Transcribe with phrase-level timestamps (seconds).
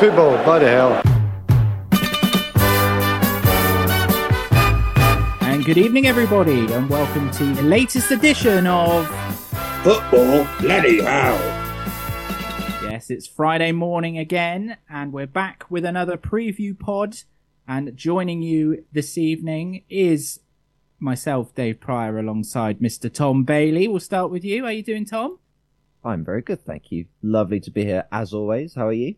[0.00, 1.02] Football, bloody hell.
[5.42, 9.06] And good evening, everybody, and welcome to the latest edition of
[9.82, 11.36] Football, bloody hell.
[12.82, 17.18] Yes, it's Friday morning again, and we're back with another preview pod.
[17.68, 20.40] And joining you this evening is
[20.98, 23.12] myself, Dave Prior, alongside Mr.
[23.12, 23.86] Tom Bailey.
[23.86, 24.62] We'll start with you.
[24.62, 25.38] How are you doing, Tom?
[26.02, 27.04] I'm very good, thank you.
[27.20, 28.76] Lovely to be here as always.
[28.76, 29.16] How are you?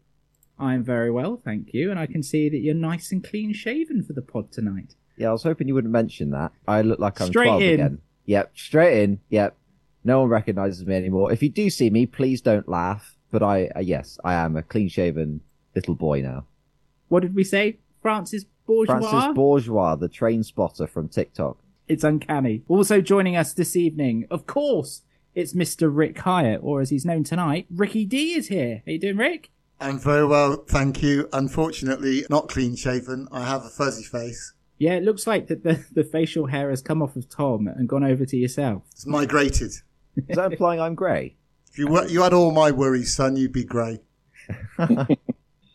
[0.62, 1.90] I'm very well, thank you.
[1.90, 4.94] And I can see that you're nice and clean shaven for the pod tonight.
[5.16, 6.52] Yeah, I was hoping you wouldn't mention that.
[6.66, 7.74] I look like I'm Straight 12 in.
[7.74, 7.98] again.
[8.26, 9.20] Yep, straight in.
[9.28, 9.56] Yep.
[10.04, 11.32] No one recognizes me anymore.
[11.32, 13.16] If you do see me, please don't laugh.
[13.30, 15.40] But I, uh, yes, I am a clean shaven
[15.74, 16.46] little boy now.
[17.08, 17.78] What did we say?
[18.00, 19.00] Francis Bourgeois?
[19.00, 21.58] Francis Bourgeois, the train spotter from TikTok.
[21.88, 22.62] It's uncanny.
[22.68, 25.02] Also joining us this evening, of course,
[25.34, 25.90] it's Mr.
[25.92, 28.82] Rick Hyett, or as he's known tonight, Ricky D is here.
[28.86, 29.50] How you doing, Rick?
[29.82, 31.28] I'm very well, thank you.
[31.32, 33.28] Unfortunately, not clean shaven.
[33.32, 34.54] I have a fuzzy face.
[34.78, 37.88] Yeah, it looks like that the, the facial hair has come off of Tom and
[37.88, 38.82] gone over to yourself.
[38.92, 39.72] It's migrated.
[40.16, 41.36] Is that implying I'm grey?
[41.70, 44.00] If you were, you had all my worries, son, you'd be grey.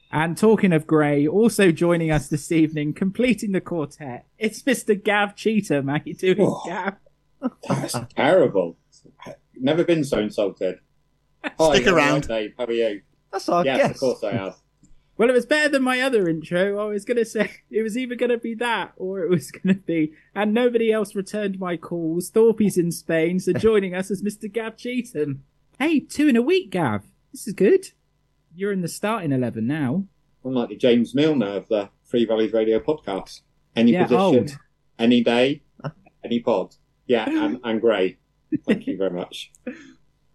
[0.09, 5.02] And talking of grey, also joining us this evening, completing the quartet, it's Mr.
[5.02, 5.90] Gav Cheetham.
[5.92, 6.62] How you doing, Oh.
[6.66, 6.94] Gav?
[7.68, 8.78] That's terrible.
[9.56, 10.80] Never been so insulted.
[11.44, 12.30] Hi, Stick I'm around.
[12.30, 12.53] right, Dave.
[12.58, 13.02] How are you?
[13.38, 13.92] That's our yes, guess.
[13.92, 14.56] of course I have.
[15.18, 16.80] Well, it was better than my other intro.
[16.80, 19.52] I was going to say it was either going to be that or it was
[19.64, 22.30] going to be, and nobody else returned my calls.
[22.30, 24.52] Thorpe's in Spain, so joining us is Mr.
[24.52, 25.40] Gav Cheetham.
[25.80, 27.04] Hey, two in a week, Gav.
[27.32, 27.92] This is good.
[28.56, 30.06] You're in the starting 11 now.
[30.44, 33.42] I'm the James Milner of the Three Valleys Radio podcast.
[33.76, 34.58] Any Yeah, position, old.
[34.98, 35.62] any day,
[36.24, 36.76] any pod.
[37.06, 38.18] Yeah, and, and grey.
[38.66, 39.52] Thank you very much.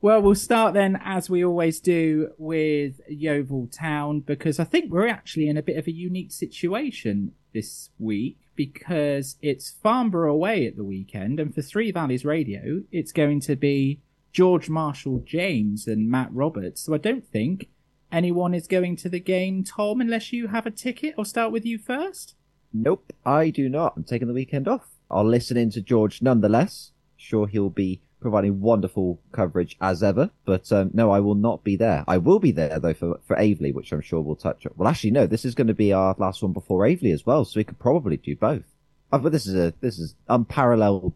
[0.02, 5.06] Well, we'll start then, as we always do, with Yeovil Town, because I think we're
[5.06, 10.74] actually in a bit of a unique situation this week because it's Farnborough away at
[10.74, 14.00] the weekend, and for Three Valleys Radio, it's going to be
[14.32, 16.82] George Marshall James and Matt Roberts.
[16.82, 17.68] So I don't think
[18.10, 21.14] anyone is going to the game, Tom, unless you have a ticket.
[21.16, 22.34] I'll start with you first.
[22.72, 23.94] Nope, I do not.
[23.96, 24.88] I'm taking the weekend off.
[25.08, 26.90] I'll listen in to George nonetheless.
[27.16, 31.76] Sure, he'll be providing wonderful coverage as ever, but um, no, I will not be
[31.76, 32.04] there.
[32.08, 34.72] I will be there though for for Aveley, which I'm sure we'll touch on.
[34.76, 37.44] Well, actually, no, this is going to be our last one before Aveley as well,
[37.44, 38.64] so we could probably do both.
[39.12, 41.14] Oh, but this is a this is unparalleled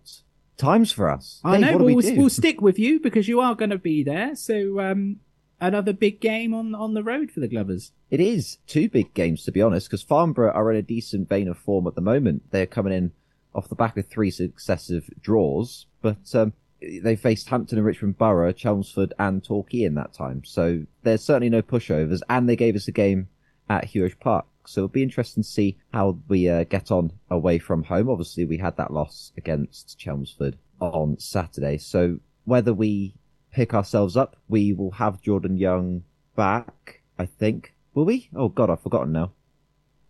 [0.59, 1.41] times for us.
[1.45, 2.17] I Dave, know, what but do we we'll, do?
[2.21, 4.37] we'll stick with you because you are going to be there.
[4.37, 5.21] So um,
[5.61, 7.93] another big game on on the road for the Glovers.
[8.11, 11.49] It is two big games to be honest, because Farnborough are in a decent vein
[11.49, 12.51] of form at the moment.
[12.51, 13.13] They're coming in
[13.55, 18.53] off the back of three successive draws, but um, they faced Hampton and Richmond Borough,
[18.53, 20.45] Chelmsford, and Torquay in that time.
[20.45, 23.29] So there's certainly no pushovers, and they gave us a game
[23.69, 24.47] at Huish Park.
[24.67, 28.11] So it'll be interesting to see how we uh, get on away from home.
[28.11, 31.79] Obviously, we had that loss against Chelmsford on Saturday.
[31.79, 33.15] So whether we
[33.53, 36.03] pick ourselves up, we will have Jordan Young
[36.35, 37.75] back, I think.
[37.95, 38.29] Will we?
[38.35, 39.33] Oh God, I've forgotten now.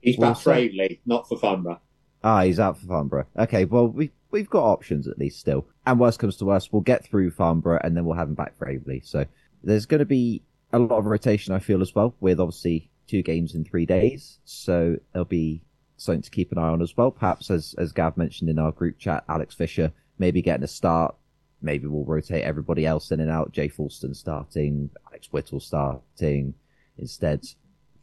[0.00, 0.53] He's Well back for.
[0.53, 1.81] Aveley, not for Farnborough.
[2.25, 3.27] Ah, he's out for Farnborough.
[3.38, 5.66] Okay, well we we've got options at least still.
[5.87, 8.56] And worst comes to worst, we'll get through Farnborough and then we'll have him back
[8.59, 9.06] for Aveley.
[9.06, 9.25] So
[9.62, 13.22] there's going to be a lot of rotation, I feel as well, with obviously two
[13.22, 14.38] games in three days.
[14.44, 15.62] So there'll be
[15.97, 17.10] something to keep an eye on as well.
[17.10, 21.15] Perhaps as as Gav mentioned in our group chat, Alex Fisher maybe getting a start.
[21.62, 23.53] Maybe we'll rotate everybody else in and out.
[23.53, 26.54] Jay Fulston starting, Alex Whittle starting
[26.98, 27.47] instead.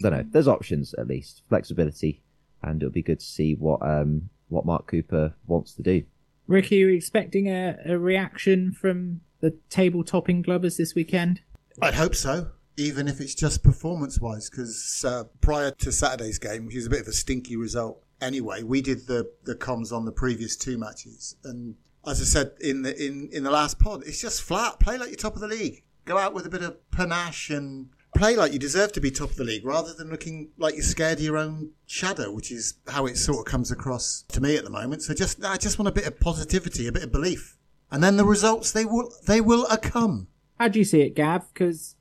[0.03, 0.25] I don't know.
[0.31, 2.22] There's options at least, flexibility,
[2.63, 6.03] and it'll be good to see what um what Mark Cooper wants to do.
[6.47, 11.41] Ricky, are you expecting a, a reaction from the table topping Glovers this weekend?
[11.81, 16.65] I'd hope so, even if it's just performance wise, because uh, prior to Saturday's game,
[16.65, 20.05] which is a bit of a stinky result anyway, we did the, the comms on
[20.05, 21.35] the previous two matches.
[21.43, 21.75] And
[22.05, 24.79] as I said in the, in, in the last pod, it's just flat.
[24.79, 25.83] Play like you're top of the league.
[26.05, 29.31] Go out with a bit of panache and play like you deserve to be top
[29.31, 32.75] of the league rather than looking like you're scared of your own shadow, which is
[32.87, 35.01] how it sort of comes across to me at the moment.
[35.01, 37.57] So just, I just want a bit of positivity, a bit of belief.
[37.91, 40.27] And then the results, they will, they will come.
[40.59, 41.51] How do you see it, Gav?
[41.53, 41.95] Because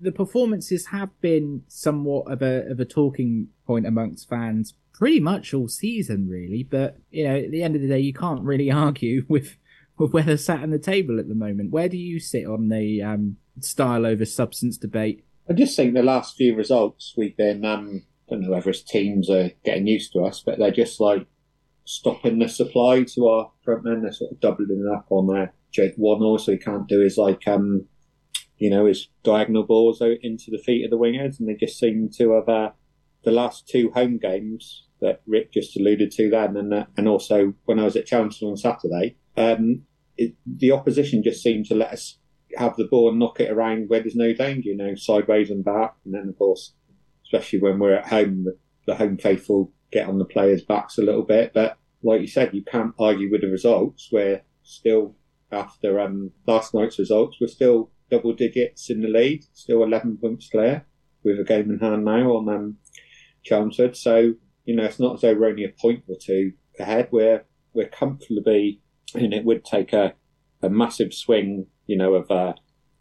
[0.00, 5.52] the performances have been somewhat of a of a talking point amongst fans pretty much
[5.54, 6.62] all season, really.
[6.62, 9.56] But you know, at the end of the day, you can't really argue with
[9.98, 11.70] with where they're sat on the table at the moment.
[11.70, 15.24] Where do you sit on the um, style over substance debate?
[15.50, 18.82] I just think the last few results we've been, um, I don't know whether it's
[18.82, 21.26] teams are getting used to us, but they're just like
[21.84, 24.02] stopping the supply to our front men.
[24.02, 27.48] They're sort of doubling up on their Jake Wannell, so he can't do his like
[27.48, 27.86] um,
[28.58, 31.80] you know, his diagonal balls out into the feet of the wingers, and they just
[31.80, 32.70] seem to have uh,
[33.24, 37.54] the last two home games that Rick just alluded to then, and uh, and also
[37.64, 39.82] when I was at Chelmsford on Saturday, um,
[40.46, 42.19] the opposition just seemed to let us
[42.56, 45.64] have the ball and knock it around where there's no danger, you know, sideways and
[45.64, 46.74] back, and then of course,
[47.24, 48.56] especially when we're at home, the,
[48.86, 51.52] the home faithful get on the players' backs a little bit.
[51.52, 54.08] But like you said, you can't argue with the results.
[54.12, 55.16] We're still
[55.52, 60.48] after um, last night's results, we're still double digits in the lead, still 11 points
[60.48, 60.86] clear
[61.24, 62.76] with a game in hand now on um,
[63.42, 63.96] Chelmsford.
[63.96, 67.08] So, you know, it's not as though we're only a point or two ahead.
[67.10, 67.44] We're,
[67.74, 68.80] we're comfortably,
[69.14, 70.14] and it would take a,
[70.62, 72.52] a massive swing, you know, of uh,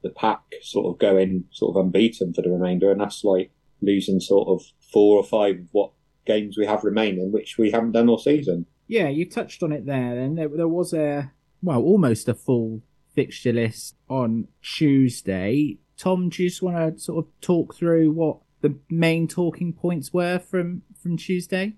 [0.02, 2.92] the pack sort of going sort of unbeaten for the remainder.
[2.92, 3.52] And that's like
[3.82, 5.92] losing sort of four or five of what
[6.26, 8.66] games we have remaining, which we haven't done all season.
[8.88, 10.18] Yeah, you touched on it there.
[10.18, 11.32] And there, there was a,
[11.62, 12.82] well, almost a full
[13.14, 15.78] fixture list on Tuesday.
[15.96, 20.12] Tom, do you just want to sort of talk through what the main talking points
[20.12, 21.76] were from from Tuesday?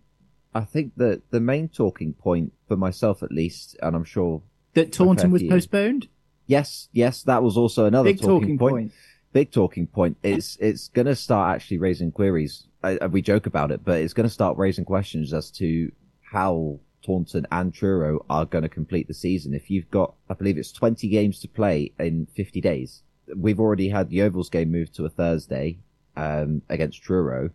[0.55, 4.43] I think that the main talking point for myself, at least, and I'm sure
[4.75, 5.49] that Taunton was you.
[5.49, 6.07] postponed.
[6.47, 8.73] Yes, yes, that was also another Big talking, talking point.
[8.73, 8.91] point.
[9.33, 10.17] Big talking point.
[10.23, 12.67] It's it's going to start actually raising queries.
[12.83, 15.91] I, we joke about it, but it's going to start raising questions as to
[16.21, 19.53] how Taunton and Truro are going to complete the season.
[19.53, 23.03] If you've got, I believe it's 20 games to play in 50 days.
[23.35, 25.79] We've already had the Ovals game moved to a Thursday
[26.15, 27.51] um, against Truro.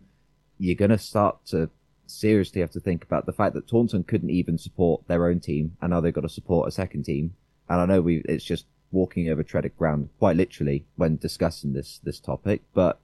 [0.57, 1.69] You're going to start to
[2.07, 5.77] seriously have to think about the fact that Taunton couldn't even support their own team,
[5.81, 7.35] and now they've got to support a second team.
[7.69, 11.99] And I know we it's just walking over treaded ground, quite literally, when discussing this
[12.03, 12.61] this topic.
[12.73, 12.99] But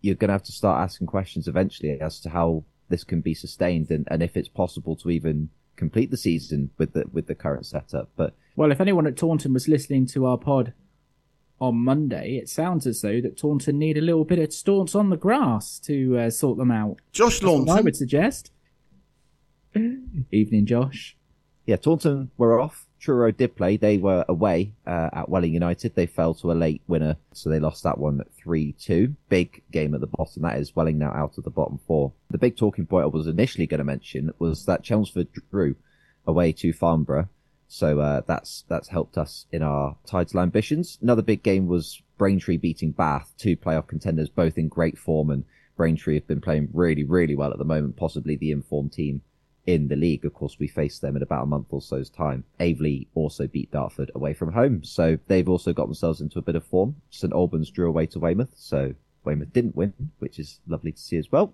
[0.00, 3.34] you're going to have to start asking questions eventually as to how this can be
[3.34, 7.34] sustained and, and if it's possible to even complete the season with the with the
[7.34, 8.10] current setup.
[8.16, 10.72] But Well, if anyone at Taunton was listening to our pod
[11.60, 15.10] on Monday, it sounds as though that Taunton need a little bit of staunch on
[15.10, 16.98] the grass to uh, sort them out.
[17.12, 18.52] Josh That's what I would suggest.
[20.32, 21.16] Evening, Josh.
[21.66, 22.85] yeah, Taunton we're off.
[22.98, 23.76] Truro did play.
[23.76, 25.94] They were away uh, at Welling United.
[25.94, 29.14] They fell to a late winner, so they lost that one 3-2.
[29.28, 30.42] Big game at the bottom.
[30.42, 32.12] That is Welling now out of the bottom four.
[32.30, 35.76] The big talking point I was initially going to mention was that Chelmsford drew
[36.26, 37.28] away to Farnborough.
[37.68, 40.98] So uh, that's that's helped us in our title ambitions.
[41.02, 45.44] Another big game was Braintree beating Bath, two playoff contenders, both in great form, and
[45.76, 49.22] Braintree have been playing really, really well at the moment, possibly the informed team
[49.66, 50.24] in the league.
[50.24, 52.44] Of course, we face them in about a month or so's time.
[52.60, 56.56] Aveley also beat Dartford away from home, so they've also got themselves into a bit
[56.56, 56.96] of form.
[57.10, 61.16] St Albans drew away to Weymouth, so Weymouth didn't win, which is lovely to see
[61.16, 61.52] as well.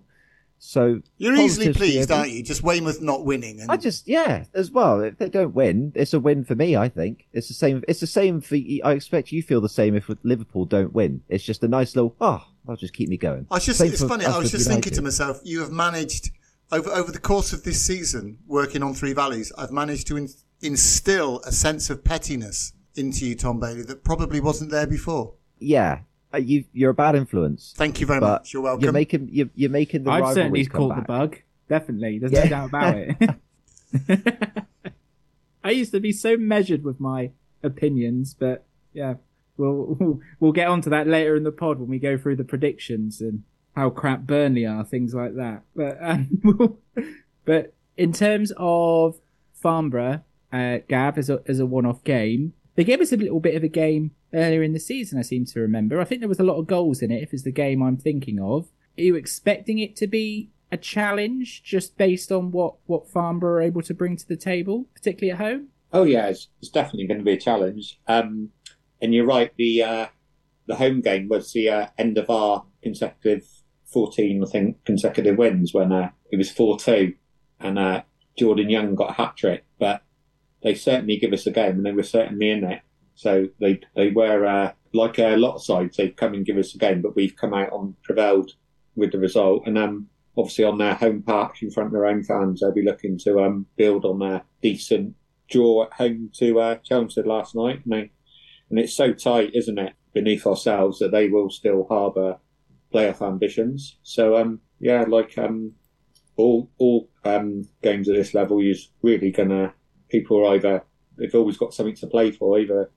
[0.65, 2.41] So You're easily pleased, aren't you?
[2.41, 3.59] Just Weymouth not winning.
[3.59, 5.01] And I just yeah, as well.
[5.01, 6.77] If they don't win, it's a win for me.
[6.77, 7.83] I think it's the same.
[7.85, 8.55] It's the same for.
[8.55, 11.21] I expect you feel the same if Liverpool don't win.
[11.27, 12.15] It's just a nice little.
[12.21, 13.45] Oh, that'll just keep me going.
[13.51, 14.23] I just, Same it's funny.
[14.23, 16.31] I was just thinking to myself, you have managed
[16.73, 19.51] over over the course of this season, working on Three Valleys.
[19.57, 20.27] I've managed to in,
[20.61, 25.33] instill a sense of pettiness into you, Tom Bailey, that probably wasn't there before.
[25.59, 25.99] Yeah,
[26.33, 27.73] uh, you you're a bad influence.
[27.75, 28.53] Thank you very much.
[28.53, 28.83] You're welcome.
[28.83, 31.37] You're making you're, you're making the I've rivalries certainly come caught the bug.
[31.69, 32.19] Definitely.
[32.19, 32.43] There's Yeah.
[32.43, 33.29] no doubt about it.
[35.63, 37.31] I used to be so measured with my
[37.61, 39.15] opinions, but yeah,
[39.57, 42.43] we'll, we'll we'll get onto that later in the pod when we go through the
[42.43, 43.43] predictions and
[43.75, 45.63] how crap Burnley are, things like that.
[45.75, 46.77] But um,
[47.45, 49.19] but in terms of
[49.53, 53.55] Farnborough, uh, Gav as a as a one-off game, they gave us a little bit
[53.55, 55.19] of a game earlier in the season.
[55.19, 55.99] I seem to remember.
[55.99, 57.23] I think there was a lot of goals in it.
[57.23, 61.63] If it's the game I'm thinking of, are you expecting it to be a challenge
[61.63, 65.37] just based on what what Farnborough are able to bring to the table, particularly at
[65.37, 65.67] home?
[65.91, 67.99] Oh yeah, it's, it's definitely going to be a challenge.
[68.07, 68.49] Um,
[69.01, 69.51] and you're right.
[69.57, 70.07] The uh,
[70.65, 73.47] the home game was the uh, end of our consecutive
[73.93, 77.13] fourteen, I think, consecutive wins when uh, it was four two,
[77.59, 78.01] and uh,
[78.37, 79.65] Jordan Young got a hat trick.
[79.79, 80.01] But
[80.63, 82.81] they certainly give us a game, and they were certainly in it.
[83.15, 85.97] So they they were uh, like a lot of sides.
[85.97, 88.51] They've come and give us a game, but we've come out on prevailed
[88.95, 89.67] with the result.
[89.67, 92.83] And um, obviously on their home parks in front of their own fans, they'll be
[92.85, 95.15] looking to um, build on their decent
[95.49, 97.81] draw at home to uh, Chelmsford last night.
[97.83, 98.11] And, they,
[98.69, 102.37] and it's so tight, isn't it, beneath ourselves that they will still harbour
[102.93, 103.97] playoff ambitions.
[104.03, 105.73] So um, yeah, like um,
[106.35, 109.73] all all um, games at this level, you're really gonna
[110.09, 110.83] people are either
[111.17, 112.91] they've always got something to play for, either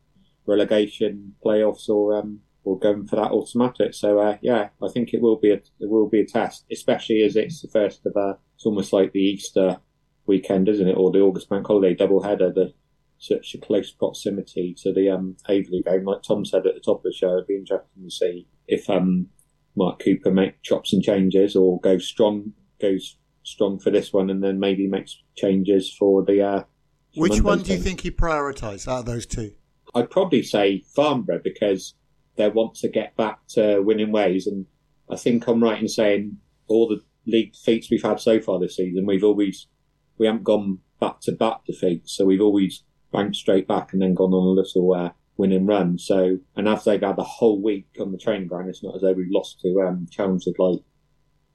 [0.47, 3.95] relegation, playoffs, or um, or going for that automatic.
[3.95, 7.23] So uh, yeah, I think it will be a it will be a test, especially
[7.23, 9.79] as it's the first of uh, it's almost like the Easter
[10.27, 12.53] weekend, isn't it, or the August bank holiday double header.
[12.53, 12.75] The
[13.19, 16.05] such a close proximity to the um, game.
[16.05, 18.91] Like Tom said at the top of the show, it'd be interesting to see if
[18.91, 19.29] um,
[19.77, 24.43] Mark Cooper make chops and changes or go strong goes strong for this one and
[24.43, 26.43] then maybe makes changes for the.
[26.43, 26.63] Uh,
[27.15, 27.85] Which Monday's one do you game.
[27.85, 29.53] think he prioritised out of those two?
[29.95, 31.95] I'd probably say Farnborough because
[32.37, 34.47] they want to get back to winning ways.
[34.47, 34.67] And
[35.09, 38.77] I think I'm right in saying all the league defeats we've had so far this
[38.77, 39.69] season, we've always,
[40.19, 42.17] we haven't gone back to back defeats.
[42.17, 45.99] So we've always banked straight back and then gone on a little uh, winning run.
[45.99, 49.03] So, and as they've had the whole week on the training ground, it's not as
[49.03, 50.81] though we've lost to um, Chelmsford like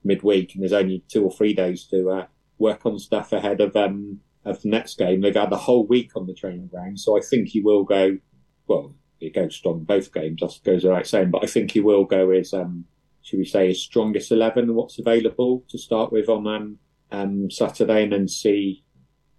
[0.04, 2.26] midweek and there's only two or three days to uh,
[2.58, 5.20] work on stuff ahead of um, of the next game.
[5.20, 8.18] They've had the whole week on the training ground, so I think he will go.
[8.66, 10.40] Well, it goes strong both games.
[10.40, 12.86] That goes without saying, but I think he will go as um,
[13.22, 16.78] should we say his strongest eleven and what's available to start with on um,
[17.10, 18.84] um, Saturday, and then see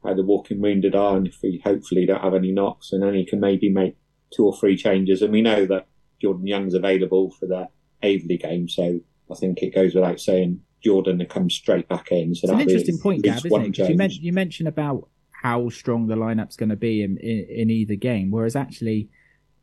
[0.03, 3.13] how the walking wounded are, and if we hopefully don't have any knocks, and then
[3.13, 3.95] he can maybe make
[4.35, 5.21] two or three changes.
[5.21, 5.87] And we know that
[6.21, 7.67] Jordan Young's available for the
[8.03, 8.99] Aveley game, so
[9.31, 12.35] I think it goes without saying Jordan to come straight back in.
[12.35, 13.89] So It's an interesting point, Gav, isn't it?
[13.89, 17.69] you, men- you mentioned about how strong the lineup's going to be in, in, in
[17.69, 19.09] either game, whereas actually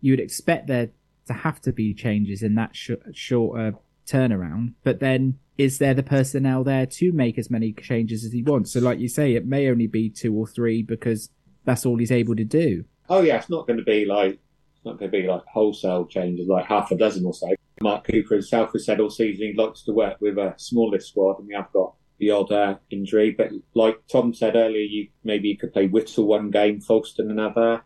[0.00, 0.90] you would expect there
[1.26, 3.74] to have to be changes in that sh- shorter
[4.06, 4.74] turnaround.
[4.82, 8.72] But then, is there the personnel there to make as many changes as he wants?
[8.72, 11.30] So, like you say, it may only be two or three because
[11.64, 12.84] that's all he's able to do.
[13.08, 14.38] Oh yeah, it's not going to be like
[14.84, 17.48] not going to be like wholesale changes, like half a dozen or so.
[17.82, 21.38] Mark Cooper himself has said all season he likes to work with a smaller squad,
[21.38, 23.34] and we have got the odd uh, injury.
[23.36, 27.82] But like Tom said earlier, you maybe you could play Whittle one game, Folkestone another.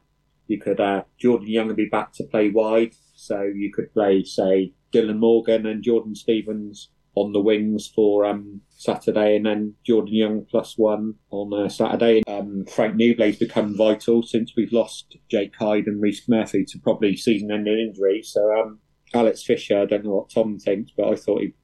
[0.46, 4.24] You could uh, Jordan Young would be back to play wide, so you could play
[4.24, 10.14] say Dylan Morgan and Jordan Stevens on the wings for um, Saturday, and then Jordan
[10.14, 12.22] Young plus one on uh, Saturday.
[12.26, 17.16] Um, Frank Nouble's become vital since we've lost Jake Hyde and Reese Murphy to probably
[17.16, 18.22] season-ending injury.
[18.22, 18.80] So um,
[19.14, 21.54] Alex Fisher, I don't know what Tom thinks, but I thought he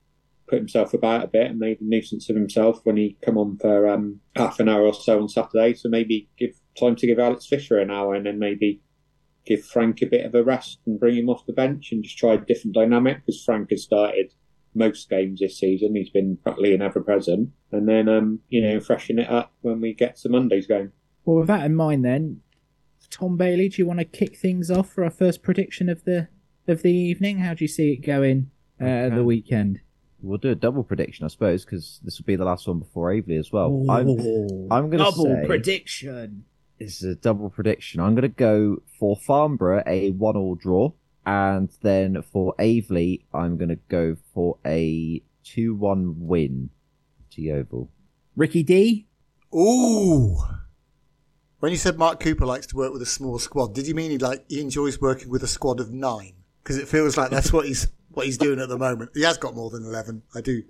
[0.48, 3.56] put himself about a bit and made a nuisance of himself when he come on
[3.58, 5.74] for um, half an hour or so on Saturday.
[5.74, 8.82] So maybe give time to give Alex Fisher an hour and then maybe
[9.46, 12.18] give Frank a bit of a rest and bring him off the bench and just
[12.18, 14.32] try a different dynamic because Frank has started
[14.74, 15.96] most games this season.
[15.96, 17.50] He's been practically an ever present.
[17.72, 20.92] And then, um, you know, freshen it up when we get to Monday's game.
[21.24, 22.40] Well, with that in mind, then,
[23.10, 26.28] Tom Bailey, do you want to kick things off for our first prediction of the
[26.68, 27.38] of the evening?
[27.38, 28.50] How do you see it going
[28.80, 29.16] uh, Okay.
[29.16, 29.80] the weekend?
[30.22, 33.10] We'll do a double prediction, I suppose, because this will be the last one before
[33.10, 33.84] Aveley as well.
[33.88, 34.08] I'm,
[34.70, 36.44] I'm gonna double prediction.
[36.78, 38.00] this is a double prediction.
[38.00, 40.92] I'm going to go for Farnborough a one-all draw,
[41.26, 46.70] and then for Aveley, I'm going to go for a two-one win
[47.32, 47.90] to Yeovil.
[48.36, 49.06] Ricky D.
[49.54, 50.36] Ooh.
[51.58, 54.10] When you said Mark Cooper likes to work with a small squad, did you mean
[54.10, 56.34] he like he enjoys working with a squad of nine?
[56.62, 59.10] Because it feels like that's what he's what he's doing at the moment.
[59.14, 60.22] He has got more than eleven.
[60.34, 60.62] I do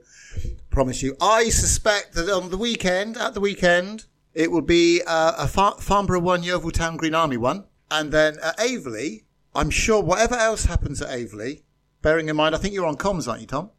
[0.71, 1.16] promise you.
[1.21, 5.78] I suspect that on the weekend, at the weekend, it will be uh, a Far-
[5.78, 9.23] Farnborough one, Yeovil Town Green Army one, and then at Aveley,
[9.54, 11.62] I'm sure whatever else happens at Aveley,
[12.02, 13.71] bearing in mind, I think you're on comms, aren't you, Tom?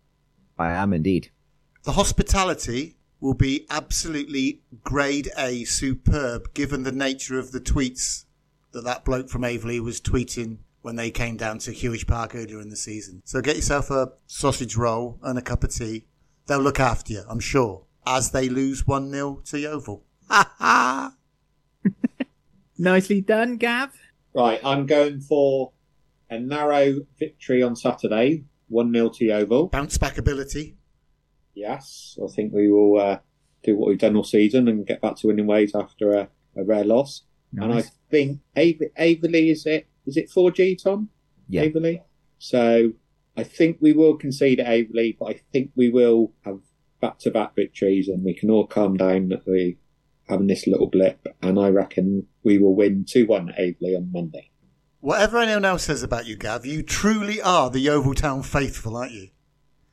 [0.58, 1.32] I am indeed.
[1.84, 8.26] The hospitality will be absolutely grade A, superb, given the nature of the tweets
[8.72, 12.60] that that bloke from Aveley was tweeting when they came down to Huish Park earlier
[12.60, 13.22] in the season.
[13.24, 16.06] So get yourself a sausage roll and a cup of tea.
[16.48, 20.04] They'll look after you, I'm sure, as they lose 1 0 to Yeovil.
[20.30, 21.14] Ha ha!
[22.78, 23.96] Nicely done, Gav.
[24.34, 25.72] Right, I'm going for
[26.30, 29.68] a narrow victory on Saturday, 1 0 to Yeovil.
[29.68, 30.78] Bounce back ability.
[31.54, 33.20] Yes, I think we will uh,
[33.64, 36.64] do what we've done all season and get back to winning ways after a, a
[36.64, 37.24] rare loss.
[37.58, 39.88] And I think Av- Aveley is it?
[40.06, 41.10] Is it 4G, Tom?
[41.50, 41.66] Yeah.
[41.66, 42.02] Aveley.
[42.40, 42.94] So
[43.36, 46.60] I think we will concede at Aveley, but I think we will have
[47.02, 49.78] back-to-back victories, and we can all calm down that we
[50.32, 51.28] having this little blip.
[51.42, 54.50] And I reckon we will win two-one at Aveley on Monday.
[55.02, 59.12] Whatever anyone else says about you, Gav, you truly are the Yeovil Town faithful, aren't
[59.12, 59.30] you?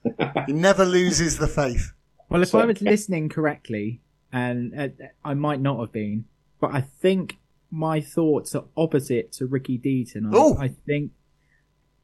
[0.47, 1.93] he never loses the faith.
[2.29, 4.01] Well, if So- I was listening correctly,
[4.33, 4.89] and uh,
[5.25, 6.27] I might not have been,
[6.61, 7.39] but I think
[7.71, 10.35] my thoughts are opposite to Ricky D tonight.
[10.35, 10.57] Oh!
[10.59, 11.13] I think,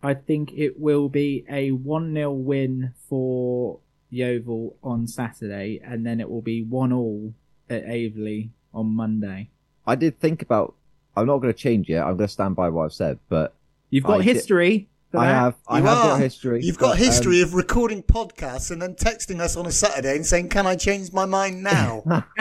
[0.02, 6.20] I think it will be a one 0 win for Yeovil on Saturday, and then
[6.20, 7.34] it will be one all
[7.70, 9.48] at Aveley on Monday.
[9.86, 10.74] I did think about.
[11.16, 11.98] I'm not going to change it.
[11.98, 13.54] I'm going to stand by what I've said, but
[13.90, 14.88] You've got I history.
[15.12, 15.54] For I have.
[15.68, 16.08] I You have are.
[16.08, 16.64] got history.
[16.64, 20.16] You've got but, um, history of recording podcasts and then texting us on a Saturday
[20.16, 22.02] and saying, "Can I change my mind now?"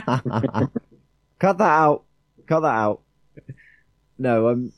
[1.40, 2.04] Cut that out.
[2.48, 3.02] Cut that out.
[4.18, 4.72] No, um,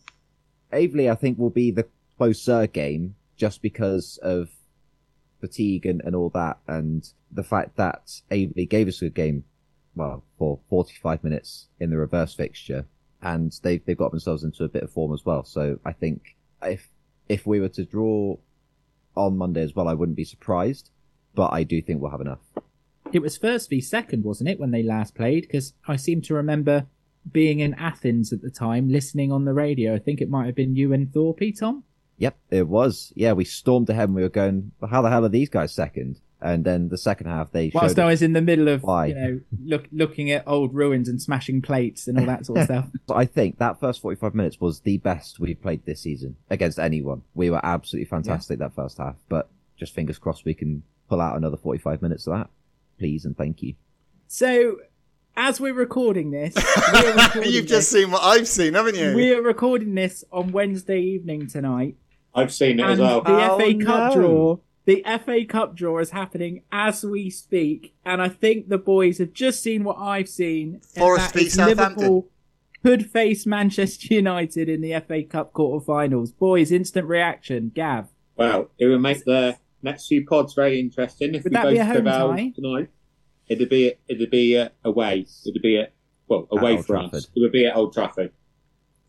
[0.73, 1.85] Aveley, I think, will be the
[2.17, 4.49] closer game just because of
[5.39, 9.43] fatigue and, and all that, and the fact that Aveley gave us a good game,
[9.95, 12.85] well, for 45 minutes in the reverse fixture,
[13.21, 15.43] and they've, they've got themselves into a bit of form as well.
[15.43, 16.89] So I think if,
[17.27, 18.37] if we were to draw
[19.15, 20.91] on Monday as well, I wouldn't be surprised,
[21.33, 22.41] but I do think we'll have enough.
[23.13, 25.43] It was first v second, wasn't it, when they last played?
[25.43, 26.87] Because I seem to remember
[27.31, 29.95] being in Athens at the time, listening on the radio.
[29.95, 31.83] I think it might have been you and Thorpe, Tom.
[32.17, 33.11] Yep, it was.
[33.15, 35.73] Yeah, we stormed ahead and we were going, well, how the hell are these guys
[35.73, 36.19] second?
[36.41, 39.05] And then the second half, they Whilst showed I was in the middle of, Why?
[39.07, 42.65] you know, look, looking at old ruins and smashing plates and all that sort of
[42.65, 42.85] stuff.
[43.07, 46.77] But I think that first 45 minutes was the best we've played this season against
[46.77, 47.21] anyone.
[47.33, 51.37] We were absolutely fantastic that first half, but just fingers crossed we can pull out
[51.37, 52.49] another 45 minutes of that.
[52.99, 53.75] Please and thank you.
[54.27, 54.77] So,
[55.37, 56.53] as we're recording this,
[56.93, 59.13] we're recording You've just seen what I've seen, haven't you?
[59.15, 61.95] we're recording this on Wednesday evening tonight,
[62.33, 63.21] I've seen it as and well.
[63.21, 64.21] the Oh, FA Cup no.
[64.21, 64.57] draw.
[64.85, 69.33] The FA Cup draw is happening as we speak, and I think the boys have
[69.33, 70.75] just seen what I've seen.
[70.75, 71.97] and Forest that v Southampton.
[72.03, 72.29] Liverpool
[72.83, 76.31] could face Manchester United in the FA Cup quarter-finals.
[76.31, 77.71] Boys, instant reaction.
[77.73, 81.63] Gav, Wow, it would make the next few pods very interesting if Would we that
[81.69, 82.51] be both a home prevail tie?
[82.55, 82.89] tonight.
[83.47, 85.25] It'd be it'd be uh, away.
[85.47, 85.93] It'd be at
[86.27, 87.13] well away Old for Trafford.
[87.15, 87.27] us.
[87.35, 88.31] It would be at Old Trafford.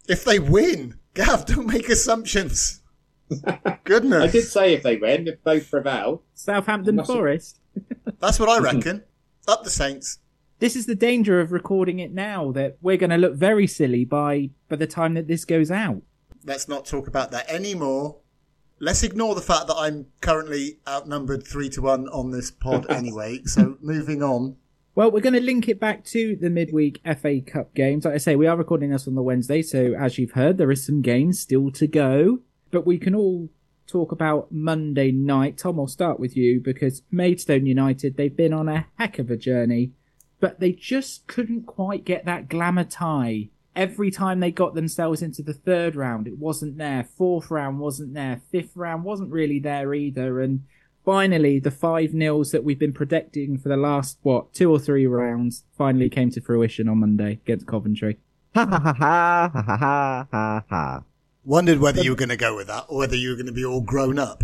[0.09, 2.81] If they win, Gav, don't make assumptions.
[3.85, 4.23] Goodness.
[4.23, 6.23] I did say if they win, if both prevail.
[6.35, 7.61] Southampton Forest.
[8.21, 9.05] That's what I reckon.
[9.49, 10.19] Up the Saints.
[10.59, 14.05] This is the danger of recording it now that we're going to look very silly
[14.05, 16.03] by by the time that this goes out.
[16.45, 18.19] Let's not talk about that anymore.
[18.79, 23.41] Let's ignore the fact that I'm currently outnumbered three to one on this pod anyway.
[23.45, 24.57] So moving on.
[24.95, 28.07] Well, we're going to link it back to the midweek FA Cup games.
[28.07, 30.71] Like I say, we are recording this on the Wednesday, so as you've heard, there
[30.71, 32.39] is some games still to go.
[32.71, 33.49] But we can all
[33.87, 35.59] talk about Monday night.
[35.59, 39.37] Tom, I'll start with you because Maidstone United, they've been on a heck of a
[39.37, 39.93] journey,
[40.41, 43.49] but they just couldn't quite get that glamour tie.
[43.75, 47.05] Every time they got themselves into the third round, it wasn't there.
[47.05, 48.41] Fourth round wasn't there.
[48.51, 50.41] Fifth round wasn't really there either.
[50.41, 50.65] And
[51.05, 55.07] finally, the five nils that we've been predicting for the last, what, two or three
[55.07, 58.17] rounds finally came to fruition on Monday against Coventry.
[58.55, 61.03] Ha ha ha ha ha ha ha ha.
[61.47, 63.53] Wondered whether you were going to go with that or whether you were going to
[63.53, 64.43] be all grown up.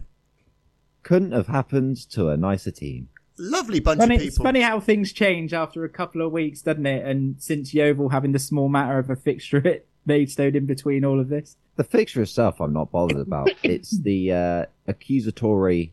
[1.02, 3.08] Couldn't have happened to a nicer team.
[3.36, 4.28] Lovely bunch Funny, of people.
[4.28, 7.04] it's funny how things change after a couple of weeks, doesn't it?
[7.04, 11.18] And since Yeovil having the small matter of a fixture at Maidstone in between all
[11.18, 11.56] of this.
[11.74, 13.50] The fixture itself, I'm not bothered about.
[13.64, 15.92] it's the uh, accusatory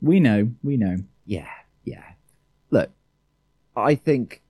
[0.00, 0.98] We know, we know.
[1.26, 1.50] Yeah,
[1.82, 2.04] yeah.
[2.70, 2.90] Look,
[3.76, 4.40] I think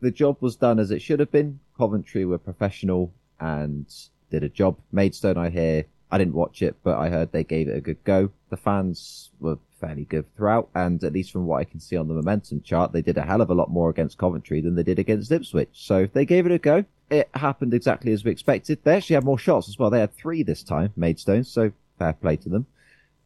[0.00, 1.58] the job was done as it should have been.
[1.76, 3.92] Coventry were professional and
[4.30, 4.76] did a job.
[4.92, 8.02] Maidstone, I hear, I didn't watch it, but I heard they gave it a good
[8.04, 8.30] go.
[8.50, 12.08] The fans were fairly good throughout, and at least from what I can see on
[12.08, 14.82] the momentum chart, they did a hell of a lot more against Coventry than they
[14.82, 15.70] did against Ipswich.
[15.72, 16.84] So they gave it a go.
[17.10, 18.80] It happened exactly as we expected.
[18.82, 19.90] They actually had more shots as well.
[19.90, 22.66] They had three this time, Maidstone, so fair play to them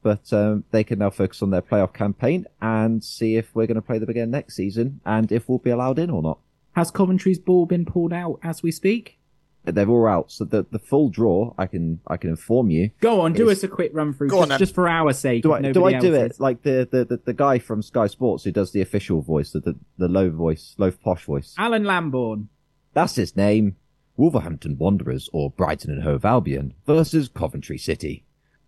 [0.03, 3.77] but um, they can now focus on their playoff campaign and see if we're going
[3.77, 6.39] to play them again next season and if we'll be allowed in or not.
[6.73, 9.19] Has Coventry's ball been pulled out as we speak?
[9.65, 12.91] They're all out, so the the full draw, I can I can inform you.
[13.01, 14.59] Go on, do It's- us a quick run through, Go just, then.
[14.59, 15.45] just for our sake.
[15.45, 16.41] Do I do nobody I do else it is.
[16.41, 19.61] like the, the, the, the guy from Sky Sports who does the official voice, the
[19.61, 21.55] the, the low voice, low posh voice?
[21.59, 22.49] Alan Lambourne.
[22.93, 23.77] That's his name.
[24.17, 28.25] Wolverhampton Wanderers or Brighton and Hove Albion versus Coventry City.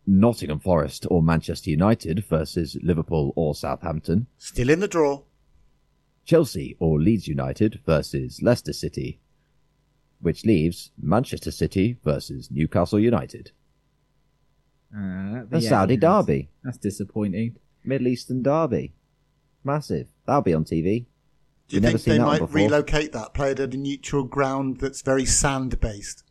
[0.06, 4.26] Nottingham Forest or Manchester United versus Liverpool or Southampton.
[4.38, 5.22] Still in the draw.
[6.24, 9.20] Chelsea or Leeds United versus Leicester City,
[10.20, 13.50] which leaves Manchester City versus Newcastle United.
[14.96, 16.00] Uh, The yeah, Saudi yes.
[16.00, 17.56] derby, That's disappointing.
[17.84, 18.94] Middle Eastern derby.
[19.64, 20.08] Massive.
[20.26, 21.06] That'll be on TV.
[21.68, 22.54] Do you We've think they might before.
[22.54, 26.22] relocate that, play it at a neutral ground that's very sand based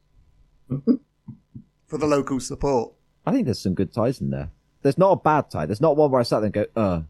[1.87, 2.93] for the local support?
[3.25, 4.51] I think there's some good ties in there.
[4.81, 5.65] There's not a bad tie.
[5.65, 7.01] There's not one where I sat there and go, uh,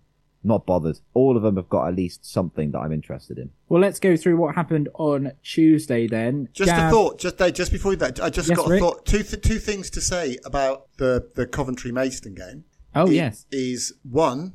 [0.43, 0.99] not bothered.
[1.13, 3.49] All of them have got at least something that I'm interested in.
[3.69, 6.49] Well, let's go through what happened on Tuesday then.
[6.53, 8.81] Just a thought, just Dave, just before that, I just Yes, got a Rick?
[8.81, 9.05] thought.
[9.05, 12.65] Two th- two things to say about the the Coventry Maidstone game.
[12.95, 13.45] Oh, i- yes.
[13.51, 14.53] is one,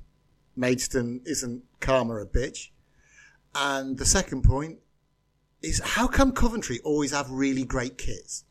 [0.57, 2.69] Maidstone isn't karma a bitch,
[3.55, 4.79] and the second point
[5.63, 8.45] is how come Coventry always have really great kits?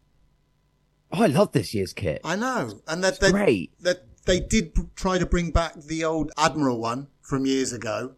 [1.12, 2.20] Oh, I love this year's kit.
[2.24, 3.72] I know, and that It's they great.
[3.82, 8.14] that they did try to bring back the old Admiral one from years ago,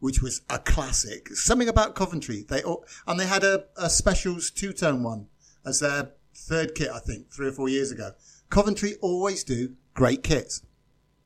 [0.00, 1.28] which was a classic.
[1.34, 2.62] Something about Coventry, they
[3.06, 5.26] and they had a, a specials two tone one
[5.66, 8.12] as their third kit, I think, three or four years ago.
[8.48, 10.62] Coventry always do great kits.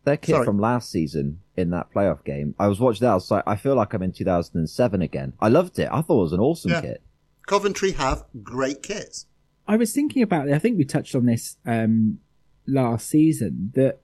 [0.05, 0.45] Their kit Sorry.
[0.45, 3.13] from last season in that playoff game, I was watching that.
[3.13, 5.35] I was like, I feel like I'm in 2007 again.
[5.39, 5.89] I loved it.
[5.93, 6.81] I thought it was an awesome Yeah.
[6.81, 7.03] kit.
[7.47, 9.27] Coventry have great kits.
[9.69, 10.55] I was thinking about it.
[10.55, 12.19] I think we touched on this um,
[12.67, 14.01] last season that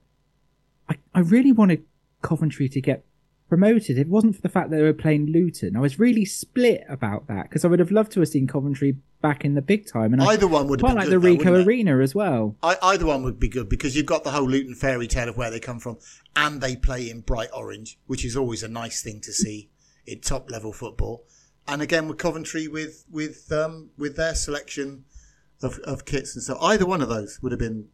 [0.87, 1.83] I, I really wanted
[2.21, 3.03] Coventry to get
[3.49, 3.97] promoted.
[3.97, 5.75] It wasn't for the fact that they were playing Luton.
[5.75, 8.97] I was really split about that because I would have loved to have seen Coventry
[9.21, 10.13] back in the big time.
[10.13, 11.67] And I Either one would have quite like good, the though, Ricoh it?
[11.67, 12.55] Arena as well.
[12.63, 15.37] I, either one would be good because you've got the whole Luton fairy tale of
[15.37, 15.97] where they come from,
[16.35, 19.69] and they play in bright orange, which is always a nice thing to see
[20.05, 21.25] in top level football.
[21.67, 25.05] And again with Coventry with with um, with their selection
[25.61, 27.89] of, of kits and so either one of those would have been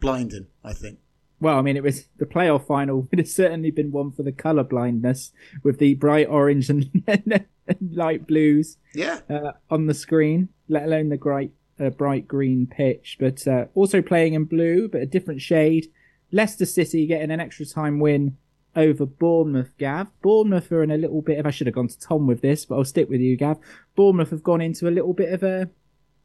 [0.00, 0.48] blinding.
[0.64, 0.98] I think.
[1.40, 4.32] Well, I mean, it was the playoff final would have certainly been one for the
[4.32, 7.46] colour blindness with the bright orange and, and
[7.92, 13.16] light blues Yeah, uh, on the screen, let alone the bright, uh, bright green pitch.
[13.20, 15.88] But uh, also playing in blue, but a different shade.
[16.32, 18.36] Leicester City getting an extra time win
[18.74, 20.08] over Bournemouth, Gav.
[20.22, 21.46] Bournemouth are in a little bit of.
[21.46, 23.58] I should have gone to Tom with this, but I'll stick with you, Gav.
[23.94, 25.70] Bournemouth have gone into a little bit of a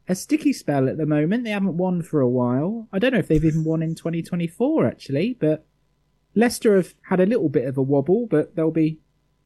[0.07, 1.43] a sticky spell at the moment.
[1.43, 2.87] They haven't won for a while.
[2.91, 5.65] I don't know if they've even won in 2024 actually, but
[6.35, 8.99] Leicester have had a little bit of a wobble, but they'll be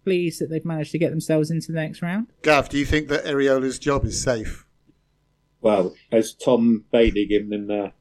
[0.03, 2.27] pleased that they've managed to get themselves into the next round.
[2.43, 4.65] Gav, do you think that Iraola's job is safe?
[5.61, 7.91] Well, as Tom Bailey given him the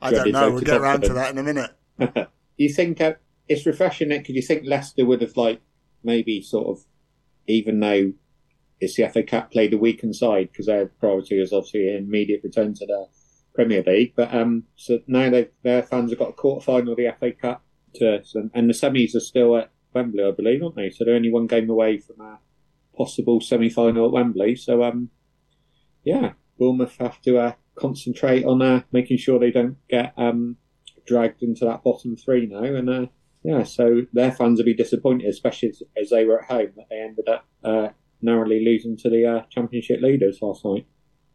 [0.00, 0.50] I don't know.
[0.50, 1.70] We'll get around to that in a minute.
[1.98, 3.14] Do you think uh,
[3.48, 5.60] it's refreshing it because you think Leicester would have like
[6.02, 6.84] maybe sort of
[7.46, 8.12] even though
[8.80, 12.42] it's the FA Cup played a weakened side because their priority is obviously an immediate
[12.44, 13.06] return to the
[13.54, 14.12] Premier League.
[14.16, 15.30] But um, so now
[15.62, 17.62] their fans have got a quarter final of the FA Cup
[17.94, 20.90] to so, and the semis are still at Wembley, I believe, aren't they?
[20.90, 22.38] So they're only one game away from a
[22.96, 24.56] possible semi final at Wembley.
[24.56, 25.10] So um,
[26.04, 30.56] yeah, Bournemouth have to uh, concentrate on uh, making sure they don't get um
[31.06, 33.06] dragged into that bottom three now, and uh,
[33.42, 36.86] yeah, so their fans will be disappointed, especially as, as they were at home, that
[36.90, 37.88] they ended up uh,
[38.22, 40.86] narrowly losing to the uh, championship leaders last night.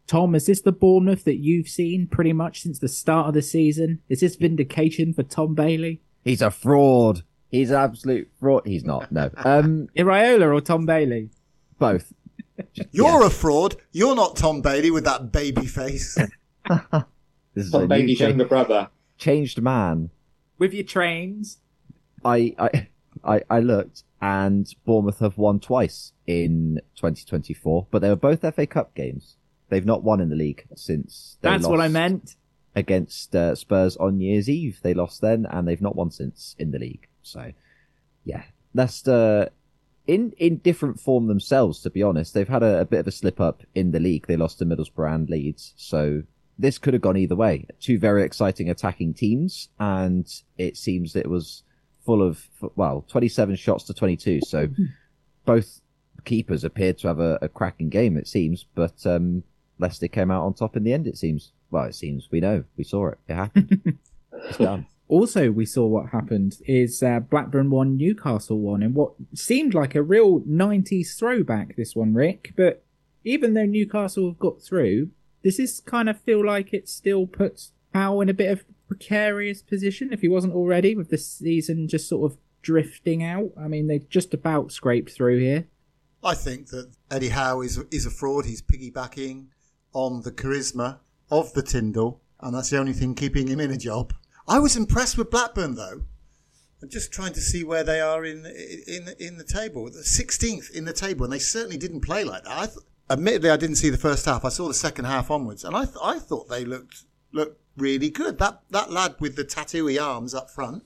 [0.06, 3.42] Tom, is this the Bournemouth that you've seen pretty much since the start of the
[3.42, 4.00] season?
[4.08, 6.02] Is this vindication for Tom Bailey?
[6.24, 7.22] He's a fraud.
[7.50, 8.62] He's an absolute fraud.
[8.66, 9.10] He's not.
[9.12, 9.30] No.
[9.36, 11.30] Um, Iraola or Tom Bailey?
[11.78, 12.12] both.
[12.92, 13.76] You're a fraud.
[13.92, 16.16] You're not Tom Bailey with that baby face.
[17.54, 18.88] This is Tom a new Bailey's younger brother.
[19.16, 20.10] changed man.
[20.58, 21.58] With your trains?
[22.24, 22.88] I, I,
[23.22, 28.66] I, I looked and Bournemouth have won twice in 2024, but they were both FA
[28.66, 29.36] Cup games.
[29.68, 32.36] They've not won in the league since they That's what I meant.
[32.74, 34.80] against uh, Spurs on New Year's Eve.
[34.82, 37.06] They lost then, and they've not won since in the league.
[37.20, 37.52] So,
[38.24, 39.50] yeah, Leicester
[40.06, 41.82] in in different form themselves.
[41.82, 44.26] To be honest, they've had a, a bit of a slip up in the league.
[44.26, 46.22] They lost to Middlesbrough and Leeds, so
[46.58, 47.66] this could have gone either way.
[47.78, 51.62] Two very exciting attacking teams, and it seems that it was
[52.04, 54.40] full of well, twenty seven shots to twenty two.
[54.42, 54.68] So
[55.44, 55.80] both
[56.24, 58.16] keepers appeared to have a, a cracking game.
[58.16, 59.42] It seems, but um,
[59.78, 61.06] Leicester came out on top in the end.
[61.06, 61.52] It seems.
[61.70, 63.18] Well, it seems we know we saw it.
[63.28, 63.98] It happened.
[64.32, 64.86] it's done.
[65.06, 69.94] Also, we saw what happened is uh, Blackburn won, Newcastle won, in what seemed like
[69.94, 72.54] a real 90s throwback, this one, Rick.
[72.56, 72.84] But
[73.22, 75.10] even though Newcastle have got through,
[75.42, 78.64] does this kind of feel like it still puts Howe in a bit of
[78.94, 83.50] precarious position if he wasn't already, with the season just sort of drifting out?
[83.58, 85.66] I mean, they just about scraped through here.
[86.22, 88.46] I think that Eddie Howe is is a fraud.
[88.46, 89.46] He's piggybacking
[89.92, 90.98] on the charisma
[91.30, 94.12] of the Tindall, and that's the only thing keeping him in a job.
[94.48, 96.02] I was impressed with Blackburn though.
[96.82, 98.46] I'm just trying to see where they are in
[98.86, 99.84] in in the table.
[99.86, 102.58] The 16th in the table, and they certainly didn't play like that.
[102.58, 102.78] I th-
[103.10, 104.44] admittedly, I didn't see the first half.
[104.44, 108.10] I saw the second half onwards, and I th- I thought they looked looked really
[108.10, 108.38] good.
[108.38, 110.84] That that lad with the tattooy arms up front,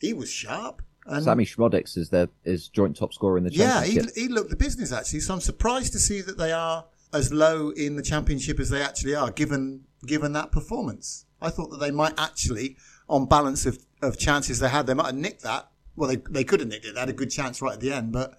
[0.00, 0.82] he was sharp.
[1.06, 4.04] And Sammie Szmodics is their is joint top scorer in the championship.
[4.04, 5.20] yeah, he, he looked the business actually.
[5.20, 8.82] So I'm surprised to see that they are as low in the championship as they
[8.82, 11.24] actually are, given given that performance.
[11.40, 12.76] I thought that they might actually,
[13.08, 15.70] on balance of, of chances they had, they might have nicked that.
[15.96, 16.94] Well, they they could have nicked it.
[16.94, 18.34] They had a good chance right at the end, but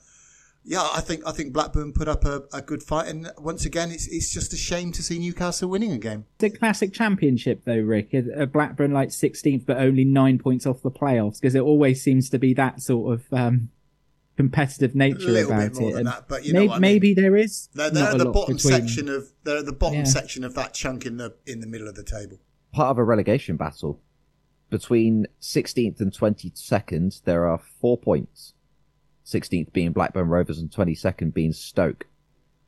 [0.63, 3.07] yeah, I think I think Blackburn put up a, a good fight.
[3.07, 6.25] And once again, it's it's just a shame to see Newcastle winning a game.
[6.39, 10.91] The classic championship, though, Rick, a Blackburn like 16th, but only nine points off the
[10.91, 13.69] playoffs, because it always seems to be that sort of um,
[14.37, 15.93] competitive A nature little about bit more it.
[15.95, 16.93] than that, but you know may- what I mean.
[16.93, 17.69] maybe there is.
[17.73, 20.03] They're, not they're a the lot bottom between- section of they're at the bottom Yeah.
[20.05, 22.39] section of that chunk in the in the middle of the table.
[22.71, 23.99] Part of a relegation battle
[24.69, 27.23] between 16th and 22nd.
[27.23, 28.53] There are four points.
[29.25, 32.07] 16th being Blackburn Rovers and 22nd being Stoke.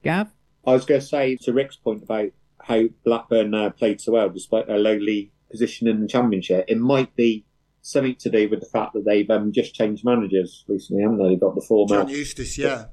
[0.04, 0.32] Gav?
[0.66, 2.30] I was going to say to Rick's point about
[2.62, 6.66] how Blackburn uh, played so well despite their lowly position in the championship.
[6.68, 7.46] It might be
[7.82, 11.30] something to do with the fact that they've um, just changed managers recently, haven't they?
[11.30, 12.86] They've got the former John Eustace, yeah.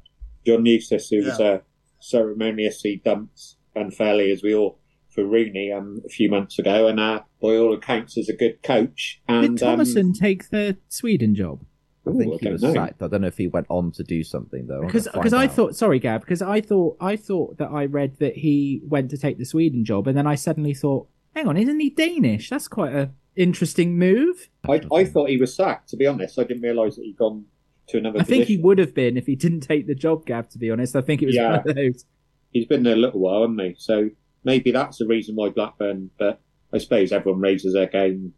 [0.46, 1.58] John Eustace, who was uh,
[2.00, 4.78] ceremoniously dumped unfairly, as we all,
[5.10, 8.62] for Rooney um, a few months ago, and uh, by all accounts, is a good
[8.62, 9.20] coach.
[9.28, 11.64] And Did Tomasson take the Sweden job?
[12.08, 12.72] I Ooh, think I he don't was know.
[12.74, 13.02] sacked.
[13.02, 14.80] I don't know if he went on to do something though.
[14.84, 15.52] Because find because I out.
[15.52, 19.18] thought sorry Gav because I thought I thought that I read that he went to
[19.18, 22.68] take the Sweden job and then I suddenly thought hang on isn't he Danish that's
[22.68, 25.90] quite a interesting move I, I thought he was sacked.
[25.90, 27.44] To be honest, I didn't realise that he'd gone
[27.88, 28.20] to another.
[28.20, 30.70] I think he would have been if he didn't take the job Gav to be
[30.70, 31.58] honest I think it was Yeah.
[31.58, 32.04] one of those
[32.50, 33.74] He's been there a little while, hasn't he?
[33.78, 34.08] So
[34.42, 36.10] maybe that's the reason why Blackburn.
[36.18, 36.40] But
[36.72, 38.32] I suppose everyone raises their game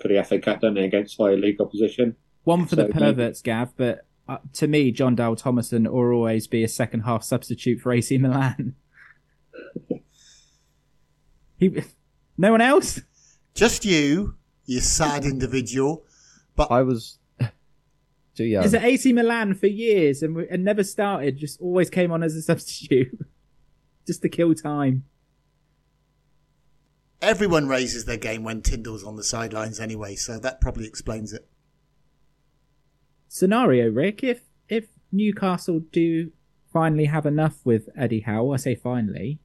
[0.00, 2.14] for the FA Cup, don't they, against higher league opposition?
[2.44, 6.12] One for the So maybe- perverts Gav but uh, to me Jon Dahl Tomasson will
[6.12, 8.74] always be a second half substitute for AC Milan
[11.56, 11.82] he
[12.36, 13.00] no one else
[13.54, 16.04] Just you, you sad individual.
[16.54, 17.18] But I was
[18.36, 18.64] too young.
[18.64, 22.34] Is at AC Milan for years and, and never started, just always came on as
[22.36, 23.18] a substitute.
[24.06, 25.04] just to kill time.
[27.20, 31.48] everyone raises their game when Tindall's on the sidelines anyway, so that probably explains it.
[33.28, 36.32] Scenario, Rick, if if Newcastle do
[36.72, 39.38] finally have enough with Eddie Howe, I say finally,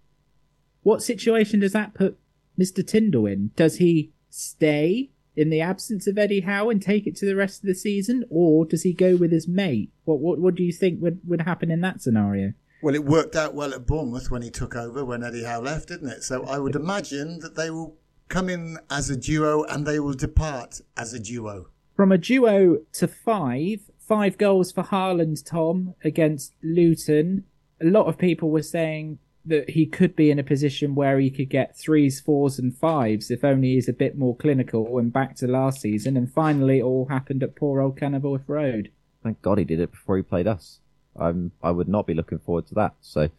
[0.81, 2.17] what situation does that put
[2.59, 2.85] Mr.
[2.85, 3.51] Tindall in?
[3.55, 7.61] Does he stay in the absence of Eddie Howe and take it to the rest
[7.61, 9.91] of the season, or does he go with his mate?
[10.05, 12.53] What what what do you think would, would happen in that scenario?
[12.81, 15.87] Well, it worked out well at Bournemouth when he took over, when Eddie Howe left,
[15.87, 16.23] didn't it?
[16.23, 17.95] So I would imagine that they will
[18.27, 21.67] come in as a duo and they will depart as a duo.
[21.95, 27.45] From a duo to five, five goals for Haaland, Tom, against Luton.
[27.81, 31.29] A lot of people were saying that he could be in a position where he
[31.29, 35.35] could get threes, fours, and fives if only he's a bit more clinical and back
[35.35, 36.15] to last season.
[36.15, 38.89] And finally, it all happened at poor old Kenilworth Road.
[39.21, 40.79] Thank God he did it before he played us.
[41.15, 42.95] I'm I would not be looking forward to that.
[43.01, 43.29] So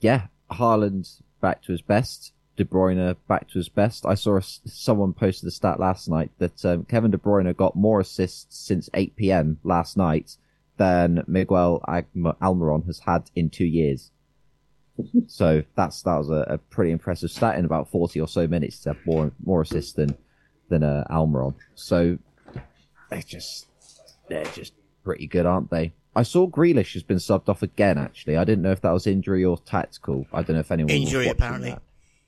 [0.00, 2.32] yeah, Haaland back to his best.
[2.60, 4.04] De Bruyne back to his best.
[4.04, 7.74] I saw a, someone posted a stat last night that um, Kevin De Bruyne got
[7.74, 9.58] more assists since 8 p.m.
[9.64, 10.36] last night
[10.76, 14.10] than Miguel Almiron has had in two years.
[15.26, 18.80] so that's that was a, a pretty impressive stat in about 40 or so minutes
[18.80, 20.14] to have more more assists than
[20.68, 21.54] than uh, Almiron.
[21.74, 22.18] So
[23.08, 23.68] they're just
[24.28, 25.94] they're just pretty good, aren't they?
[26.14, 27.96] I saw Grealish has been subbed off again.
[27.96, 30.26] Actually, I didn't know if that was injury or tactical.
[30.30, 31.70] I don't know if anyone Injury, apparently.
[31.70, 31.82] that.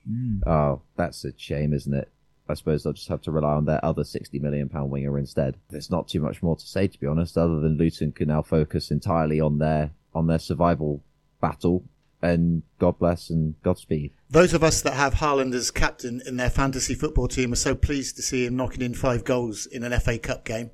[0.09, 0.47] Mm.
[0.47, 2.11] Oh, that's a shame, isn't it?
[2.49, 5.57] I suppose they'll just have to rely on their other sixty million pound winger instead.
[5.71, 8.43] There's not too much more to say, to be honest, other than Luton can now
[8.43, 11.03] focus entirely on their on their survival
[11.41, 11.85] battle.
[12.21, 14.13] And God bless and Godspeed.
[14.31, 17.75] Those of us that have Haaland as captain in their fantasy football team are so
[17.75, 20.71] pleased to see him knocking in five goals in an FA Cup game.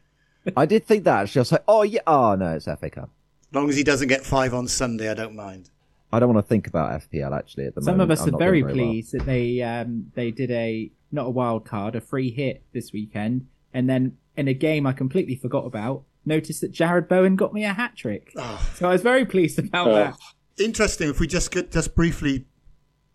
[0.56, 1.38] I did think that actually.
[1.38, 3.10] I was like, oh yeah, oh no, it's FA Cup.
[3.50, 5.70] As long as he doesn't get five on Sunday, I don't mind.
[6.12, 8.08] I don't want to think about FPL actually at the Some moment.
[8.08, 8.86] Some of us I'm are not very doing well.
[8.86, 12.92] pleased that they um, they did a not a wild card, a free hit this
[12.92, 17.52] weekend, and then in a game I completely forgot about, noticed that Jarrod Bowen got
[17.52, 18.32] me a hat trick.
[18.74, 19.94] So I was very pleased about Oh.
[19.94, 20.16] that.
[20.58, 21.08] Interesting.
[21.10, 22.46] If we just get just briefly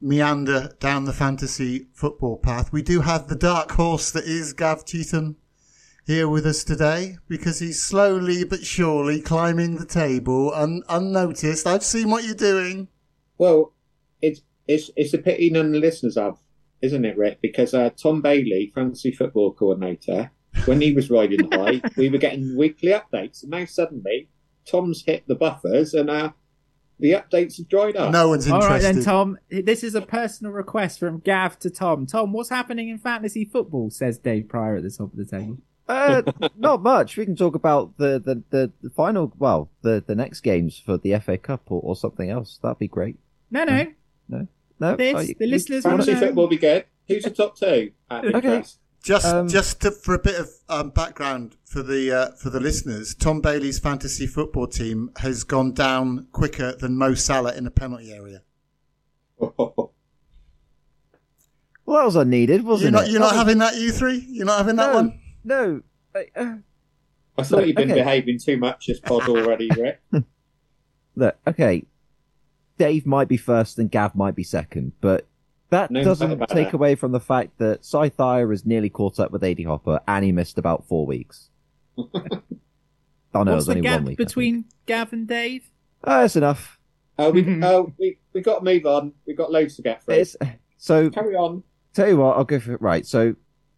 [0.02, 4.86] meander down the fantasy football path, we do have the dark horse that is Gav
[4.86, 5.36] Cheetham
[6.08, 11.68] here with us today because he's slowly but surely climbing the table un- unnoticed.
[11.68, 12.88] I've seen what you're doing.
[13.38, 13.74] Well,
[14.22, 16.38] it's it's it's a pity none of the listeners have,
[16.82, 17.40] isn't it, Rick?
[17.42, 20.32] Because uh, Tom Bailey, fantasy football coordinator,
[20.66, 24.30] when he was riding high, we were getting weekly updates, and now suddenly
[24.66, 26.32] Tom's hit the buffers, and uh,
[27.00, 28.14] the updates have dried up.
[28.14, 28.66] No one's interested.
[28.66, 29.38] All right then, Tom.
[29.50, 32.08] This is a personal request from Gav to Tom.
[32.08, 33.90] Tom, what's happening in fantasy football?
[33.90, 35.58] Says Dave Prior at the top of the table.
[35.88, 36.22] Uh,
[36.58, 37.16] not much.
[37.18, 40.98] We can talk about the, the, the, the final, well, the, the next games for
[40.98, 42.60] the FA Cup or, or something else.
[42.62, 43.18] That'd be great.
[43.52, 43.88] No, no.
[44.80, 46.20] No, This- oh, you- the you- listeners wanna fantasy know.
[46.28, 46.86] football will be good.
[47.08, 47.92] Who's the top two?
[48.12, 48.64] Okay.
[49.04, 52.60] Just, Um, just to, for a bit of um, background for the uh, for the
[52.60, 57.72] listeners, Tom Bailey's fantasy football team has gone down quicker than Mo Salah in the
[57.72, 58.42] penalty area.
[61.86, 63.12] Well, that was unneeded, wasn't You're not, it?
[63.12, 64.18] you're not having that, you three.
[64.28, 65.20] You're not having that no, one.
[65.48, 65.82] No.
[66.14, 66.56] Uh, uh,
[67.38, 68.02] I thought you'd been Okay.
[68.02, 70.02] behaving too much as pod already, Rick.
[71.16, 71.86] look, okay.
[72.78, 75.26] Dave might be first and Gav might be second, but
[75.70, 76.74] that No doesn't take that.
[76.74, 80.32] away from the fact that Scythier is nearly caught up with AD Hopper and he
[80.32, 81.50] missed about four weeks.
[81.98, 84.18] oh no, it what's was the only gap one week.
[84.18, 85.70] Between Gav and Dave?
[86.04, 86.80] Oh, that's enough.
[87.18, 89.14] Oh, we, oh, we, we've got to move on.
[89.26, 90.16] We've got loads to get through.
[90.16, 90.36] It's,
[90.78, 91.64] so Carry on.
[91.94, 92.82] Tell you what, I'll go for it.
[92.82, 93.06] Right.
[93.06, 93.36] So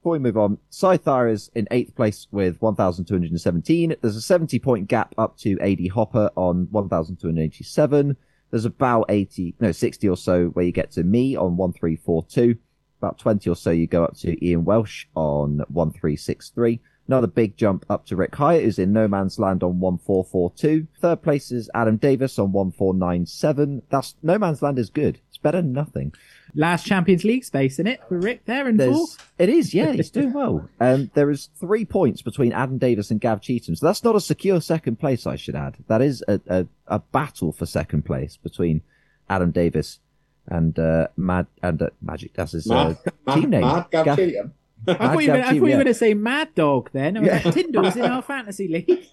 [0.09, 3.95] before we move on, Scythar is in eighth place with 1,217.
[4.01, 8.17] There's a 70 point gap up to AD Hopper on 1,287.
[8.49, 12.57] There's about 80, no, 60 or so where you get to me on 1342.
[12.99, 16.79] About 20 or so you go up to Ian Welsh on 1363.
[17.07, 20.87] Another big jump up to Rick Hyett is in No Man's Land on 1442.
[20.99, 23.83] Third place is Adam Davis on 1497.
[23.91, 25.21] That's No Man's Land is good.
[25.27, 26.13] It's better than nothing.
[26.55, 29.31] Last Champions League space in it for Rick there in There's, fourth.
[29.37, 30.67] it is, yeah, he's doing well.
[30.79, 34.21] Um, there is three points between Adam Davis and Gav Cheetham, so that's not a
[34.21, 35.27] secure second place.
[35.27, 38.81] I should add that is a a, a battle for second place between
[39.29, 39.99] Adam Davis
[40.47, 42.33] and uh, Mad and uh, Magic.
[42.33, 42.95] That's his uh,
[43.27, 43.61] Mad, team name.
[43.61, 44.51] Mad Gav Gav- Cheetham.
[44.87, 47.17] I thought you were, Gav I thought you were going to say Mad Dog then.
[47.17, 47.41] I was Yeah.
[47.45, 49.05] like, Tindall's in our fantasy league.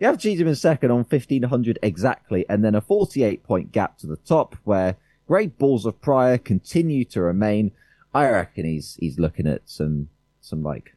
[0.00, 4.16] Gav Cheetham in second on 1500 exactly, and then a 48 point gap to the
[4.16, 7.72] top where Great Balls of Prior continue to remain.
[8.12, 10.08] I reckon he's he's looking at some
[10.40, 10.94] some like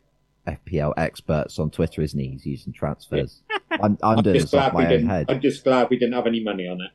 [0.48, 2.30] FPL experts on Twitter, isn't he?
[2.30, 3.42] He's using transfers.
[3.72, 5.10] I'm, I'm I'm doing just this off glad we my own didn't.
[5.10, 5.26] head.
[5.30, 6.92] I'm just glad we didn't have any money on it.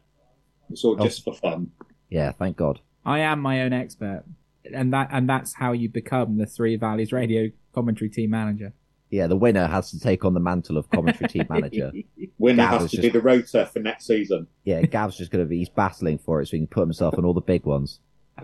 [0.71, 1.05] It's all Oh.
[1.05, 1.71] just for fun.
[2.09, 2.81] Yeah, thank God.
[3.05, 4.25] I am my own expert,
[4.73, 8.73] and that and that's how you become the Three Valleys Radio commentary team manager.
[9.13, 11.93] Yeah, the winner has to take on the mantle of commentary team manager.
[12.39, 14.47] Winner Gav has to just- do the rotor for next season.
[14.65, 17.19] Yeah, Gav's just going to be he's battling for it so he can put himself
[17.19, 18.01] on all the big ones.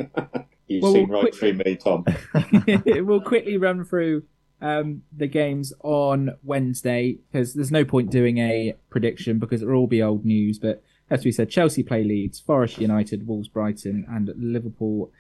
[0.68, 2.04] You've Well, seen we'll right quick- through me, Tom.
[3.07, 4.24] we'll quickly run through
[4.61, 9.87] um, the games on Wednesday because there's no point doing a prediction because it'll all
[9.87, 10.59] be old news.
[10.59, 15.11] But as we said, Chelsea play Leeds, Forest United, Wolves, Brighton, and Liverpool,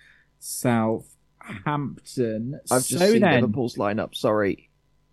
[0.40, 2.60] Southampton.
[2.70, 4.14] I've just so seen then, Liverpool's lineup.
[4.14, 4.67] Sorry,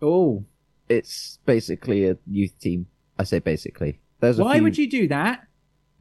[0.05, 0.45] oh,
[0.87, 2.87] it's basically a youth team.
[3.17, 3.99] I say basically.
[4.19, 4.63] There's why few...
[4.63, 5.47] would you do that?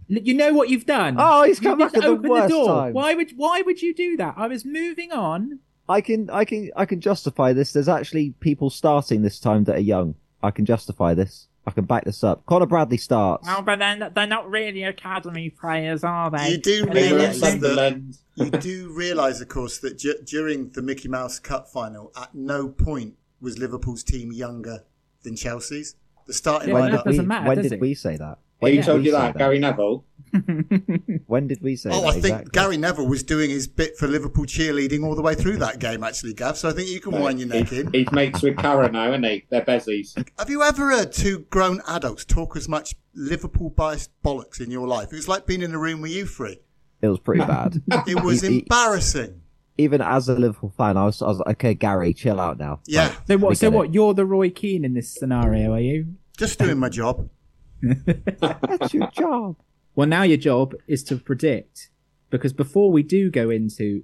[0.06, 1.16] You know what you've done.
[1.18, 2.66] Oh, he's You come back just at the opened worst door.
[2.66, 2.92] time.
[2.92, 4.34] Why would Why would you do that?
[4.36, 5.60] I was moving on.
[5.88, 7.72] I can, I can, I can justify this.
[7.72, 10.14] There's actually people starting this time that are young.
[10.42, 11.48] I can justify this.
[11.66, 12.44] I can back this up.
[12.46, 13.46] Connor Bradley starts.
[13.50, 16.50] Oh, but then they're not really academy players, are they?
[16.50, 18.18] You do They were at realise that Sunderland.
[18.34, 22.68] you do realise, of course, that du- during the Mickey Mouse Cup final, at no
[22.68, 23.14] point
[23.44, 24.84] was Liverpool's team younger
[25.22, 25.94] than Chelsea's.
[26.26, 27.04] The starting Yeah, when lineup.
[27.04, 27.80] did doesn't matter, when does did it?
[27.80, 28.38] we say that?
[28.60, 29.36] Who When did told we you say that?
[29.38, 30.04] Gary Neville.
[31.26, 32.06] When did we say Oh, that?
[32.08, 32.50] I think exactly?
[32.52, 36.02] Gary Neville was doing his bit for Liverpool cheerleading all the way through that game,
[36.02, 36.56] actually, Gav.
[36.56, 37.92] So I think you can wind your neck in.
[37.92, 39.44] He's mates with Cara now, isn't he?
[39.50, 40.16] They're bezies.
[40.38, 44.86] Have you ever heard two grown adults talk as much Liverpool biased bollocks in your
[44.88, 45.12] life?
[45.12, 46.58] It was like being in a room with you three.
[47.02, 47.82] It was pretty bad.
[48.06, 49.40] It was He- he- embarrassing.
[49.76, 52.80] Even as a Liverpool fan, I was, I was like, okay, Gary, chill out now.
[52.86, 53.58] Yeah, Like, So we what?
[53.58, 53.76] So get it.
[53.76, 53.94] what?
[53.94, 56.14] You're the Roy Keane in this scenario, are you?
[56.36, 57.28] just doing my job.
[57.82, 59.56] That's your job.
[59.94, 61.90] Well, now your job is to predict,
[62.30, 64.02] because before we do go into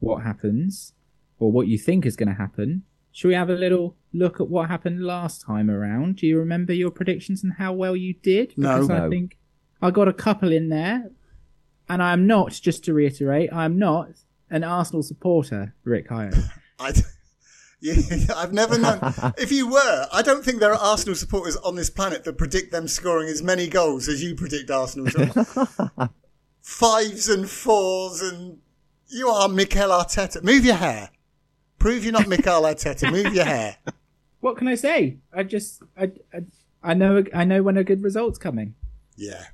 [0.00, 0.92] what happens
[1.38, 4.48] or what you think is going to happen, should we have a little look at
[4.48, 6.16] what happened last time around?
[6.16, 8.54] Do you remember your predictions and how well you did?
[8.56, 8.68] No.
[8.74, 9.10] Because I No.
[9.10, 9.38] think
[9.82, 11.10] I got a couple in there,
[11.88, 12.52] and I am not.
[12.52, 14.08] Just to reiterate, I am not
[14.50, 16.50] an Arsenal supporter, Rick Hyett.
[16.78, 16.92] I,
[17.80, 17.94] yeah,
[18.36, 18.98] I've never known.
[19.38, 22.72] if you were, I don't think there are Arsenal supporters on this planet that predict
[22.72, 25.08] them scoring as many goals as you predict Arsenal.
[26.60, 28.58] Fives and fours, and
[29.08, 30.42] you are Mikel Arteta.
[30.42, 31.10] Move your hair.
[31.78, 33.10] Prove you're not Mikel Arteta.
[33.12, 33.76] Move your hair.
[34.40, 35.18] what can I say?
[35.32, 36.40] I just I, I
[36.82, 38.74] I know I know when a good result's coming.
[39.16, 39.44] Yeah.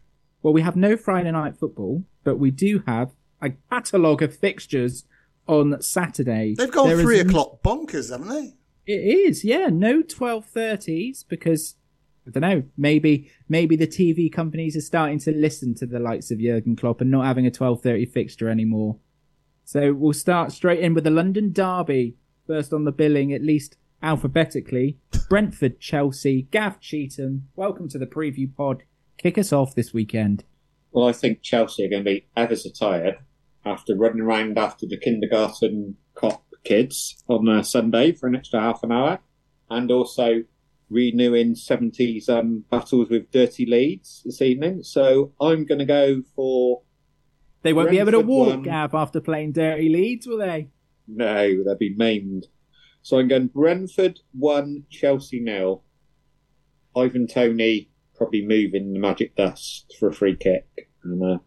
[0.42, 5.05] Well, we have no Friday night football, but we do have a catalogue of fixtures
[5.46, 6.55] on Saturday.
[6.57, 8.55] They've gone There is three n- o'clock bonkers, haven't they?
[8.87, 9.68] It is, yeah.
[9.68, 11.76] No twelve thirties because
[12.26, 12.62] I don't know.
[12.76, 17.00] Maybe maybe the TV companies are starting to listen to the likes of Jurgen Klopp
[17.00, 18.96] and not having a twelve thirty fixture anymore.
[19.64, 23.76] So we'll start straight in with the London Derby first on the billing, at least
[24.02, 24.98] alphabetically.
[25.28, 27.42] Brentford, Chelsea, Gav Cheetham.
[27.57, 28.83] Welcome to the preview pod.
[29.16, 30.44] Kick us off this weekend.
[30.90, 33.18] Well, I think Chelsea are going to be ever so tired
[33.64, 38.83] after running around after the kindergarten cop kids on a Sunday for an extra half
[38.83, 39.21] an hour,
[39.71, 40.44] and also
[40.90, 44.83] renewing 70s um, battles with dirty leads this evening.
[44.83, 46.83] So I'm going to go for
[47.63, 48.65] They won't be able to walk.
[48.65, 50.69] Gav, after playing dirty leads, will they?
[51.08, 52.46] no, they'll be maimed.
[53.02, 55.83] So I'm going Brentford one, Chelsea nil.
[56.96, 61.38] Ivan Toney probably moving the magic dust for a free kick and uh,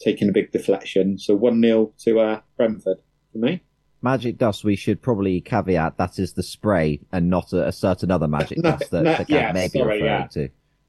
[0.00, 1.18] taking a big deflection.
[1.18, 2.98] So one 0 to uh, Brentford
[3.32, 3.62] for me.
[4.00, 8.10] Magic dust, we should probably caveat that is the spray and not a, a certain
[8.12, 10.26] other magic No, dust that, no, that Gav yeah, may be sorry, referring yeah.
[10.28, 10.40] to.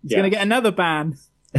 [0.04, 0.18] He's Yeah.
[0.20, 1.18] going to get another ban.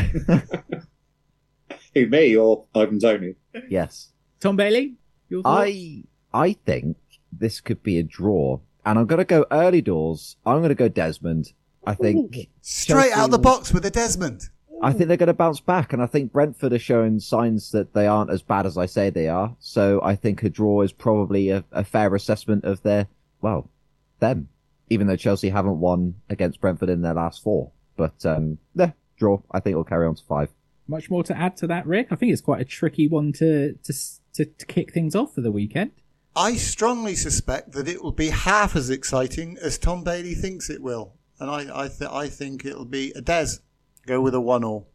[1.94, 3.34] Who, me or Ivan Toney?
[3.68, 4.12] Yes.
[4.38, 4.94] Tom Bailey,
[5.28, 5.42] your?
[5.44, 6.96] I I think
[7.32, 10.36] this could be a draw, and I'm going to go early doors.
[10.46, 11.53] I'm going to go Desmond.
[11.84, 14.42] I think Straight Chelsea out the will- box with a Desmond.
[14.82, 17.92] I think they're going to bounce back, and I think Brentford are showing signs that
[17.92, 19.54] they aren't as bad as I say they are.
[19.58, 23.08] So I think a draw is probably a, a fair assessment of their
[23.40, 23.70] well,
[24.18, 24.48] them.
[24.88, 29.40] Even though Chelsea haven't won against Brentford in their last four, but um, yeah, draw.
[29.50, 30.48] I think it'll carry on to five.
[30.88, 32.08] Much more to add to that, Rick.
[32.10, 33.92] I think it's quite a tricky one to to
[34.34, 35.92] to, to kick things off for the weekend.
[36.34, 40.82] I strongly suspect that it will be half as exciting as Tom Bailey thinks it
[40.82, 43.58] will, and I I, th- I think it'll be a Des.
[44.11, 44.88] Go with a one all.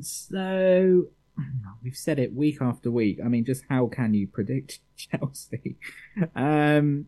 [0.00, 1.04] So
[1.84, 3.20] we've said it week after week.
[3.24, 5.76] I mean, just how can you predict Chelsea?
[6.34, 7.06] Um,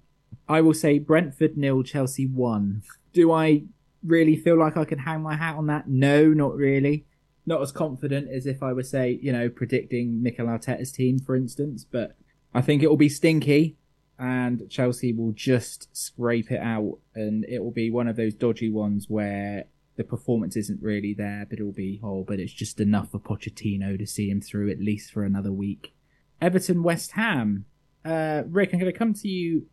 [0.48, 2.84] I will say Brentford nil, Chelsea one.
[3.12, 3.64] Do I
[4.04, 5.88] really feel like I can hang my hat on that?
[5.88, 7.06] No, not really.
[7.44, 11.34] Not as confident as if I were say, you know, predicting Mikel Arteta's team, for
[11.34, 11.84] instance.
[11.84, 12.16] But
[12.54, 13.78] I think it will be stinky,
[14.16, 18.70] and Chelsea will just scrape it out, and it will be one of those dodgy
[18.70, 19.64] ones where
[19.99, 23.99] the performance isn't really there, but it'll be oh, but it's just enough for Pochettino
[23.99, 25.92] to see him through at least for another week.
[26.40, 27.66] Everton, West Ham.
[28.05, 29.66] Uh, Rick, I'm going to come to you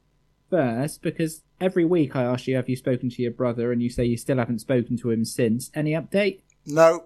[0.50, 3.72] first because every week I ask you, have you spoken to your brother?
[3.72, 5.70] And you say you still haven't spoken to him since.
[5.76, 6.42] Any update?
[6.66, 7.06] No,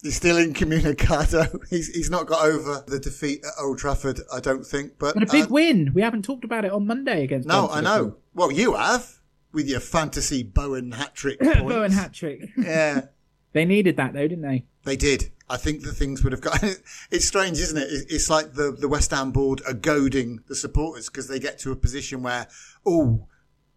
[0.00, 1.60] he's still incommunicado.
[1.70, 4.20] He's he's not got over the defeat at Old Trafford.
[4.32, 5.92] I don't think, but, But a big uh, win.
[5.92, 7.48] We haven't talked about it on Monday against.
[7.48, 8.14] no, I know.
[8.32, 9.18] Well, you have
[9.52, 12.48] with your fantasy Bowen hat trick Bowen hat trick.
[12.56, 13.02] Yeah.
[13.54, 14.66] They needed that though, didn't they?
[14.84, 15.32] They did.
[15.48, 16.62] I think the things would have got.
[17.10, 17.88] It's strange, isn't it?
[17.90, 21.58] It- It's like the, the West Ham board are goading the supporters because they get
[21.60, 22.46] to a position where,
[22.84, 23.26] oh,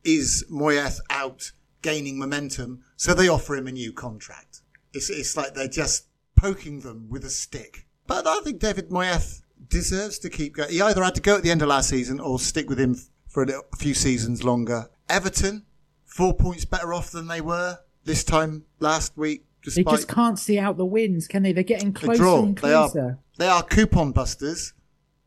[0.03, 2.83] is Moyes out gaining momentum?
[2.97, 4.61] So they offer him a new contract.
[4.93, 7.87] It's, it's like they're just poking them with a stick.
[8.07, 10.69] But I think David Moyes deserves to keep going.
[10.69, 12.97] He either had to go at the end of last season or stick with him
[13.29, 14.89] for a, little, a few seasons longer.
[15.11, 15.65] Everton,
[16.05, 19.45] four points better off than they were this time last week.
[19.63, 21.53] They just can't see out the wins, can they?
[21.53, 22.39] They're getting closer draw.
[22.43, 23.19] and They are closer.
[23.37, 24.73] they are coupon busters.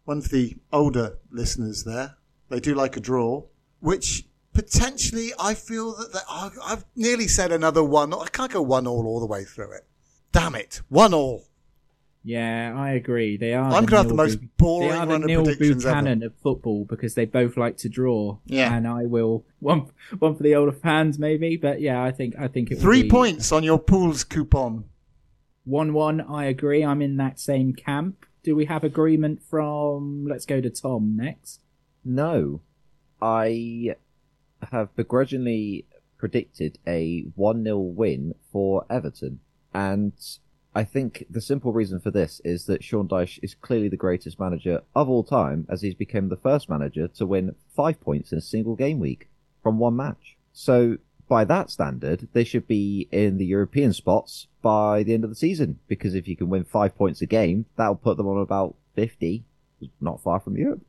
[0.04, 2.16] One for the older listeners there.
[2.48, 3.44] They do like a draw,
[3.80, 6.18] which potentially I feel that they,
[6.64, 8.12] I've nearly said another one.
[8.12, 9.86] I can't go one all all the way through it.
[10.32, 11.44] Damn it, one all.
[12.26, 13.36] Yeah, I agree.
[13.36, 13.70] They are.
[13.70, 15.84] I'm the gonna have the most Bu- boring They are the run of Neil predictions
[15.84, 15.94] ever.
[15.96, 18.38] Buchanan of football because they both like to draw.
[18.46, 18.74] Yeah.
[18.74, 22.48] and I will one one for the older fans maybe, but yeah, I think I
[22.48, 24.84] think it will Three be points on your pool's coupon.
[25.64, 26.22] one one.
[26.22, 26.82] I agree.
[26.82, 28.24] I'm in that same camp.
[28.42, 30.26] Do we have agreement from?
[30.28, 31.60] Let's go to Tom next.
[32.04, 32.60] No,
[33.20, 33.96] I
[34.72, 35.86] have begrudgingly
[36.18, 39.40] predicted a 1 0 win for Everton.
[39.74, 40.12] And
[40.74, 44.40] I think the simple reason for this is that Sean Dyche is clearly the greatest
[44.40, 48.38] manager of all time, as he's become the first manager to win five points in
[48.38, 49.28] a single game week
[49.62, 50.36] from one match.
[50.52, 50.98] So,
[51.28, 55.36] by that standard, they should be in the European spots by the end of the
[55.36, 58.74] season, because if you can win five points a game, that'll put them on about
[58.96, 59.44] 50,
[60.00, 60.82] not far from Europe.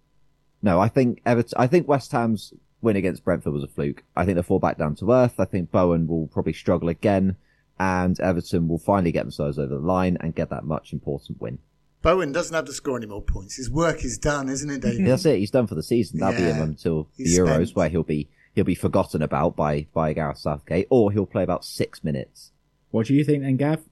[0.62, 4.04] No, I think Everton, I think West Ham's win against Brentford was a fluke.
[4.16, 5.40] I think they'll fall back down to earth.
[5.40, 7.36] I think Bowen will probably struggle again,
[7.80, 11.60] and Everton will finally get themselves over the line and get that much important win.
[12.02, 13.56] Bowen doesn't have to score any more points.
[13.56, 15.06] His work is done, isn't it, David?
[15.08, 15.40] That's it.
[15.40, 16.20] He's done for the season.
[16.20, 19.56] That'll be him until the He's Euros, spent- where he'll be he'll be forgotten about
[19.56, 22.52] by by Gareth Southgate, or he'll play about six minutes.
[22.92, 23.84] What do you think then, Gav?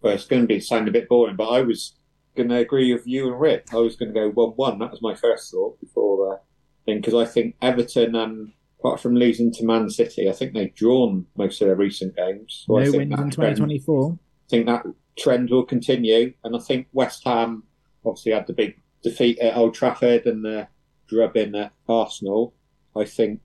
[0.00, 1.94] Well, it's going to be sound a bit boring, but I was
[2.36, 3.66] going to agree with you and Rick.
[3.72, 4.78] I was going to go one-one.
[4.78, 6.38] That was my first thought before uh,
[6.84, 10.74] thing because I think Everton, um, apart from losing to Man City, I think they've
[10.74, 12.64] drawn most of their recent games.
[12.66, 14.12] So I no think wins in trend- 2024.
[14.12, 14.86] I think that
[15.18, 17.64] trend will continue, and I think West Ham
[18.04, 20.68] obviously had the big defeat at Old Trafford and the
[21.08, 22.54] drubbing at Arsenal.
[22.94, 23.40] I think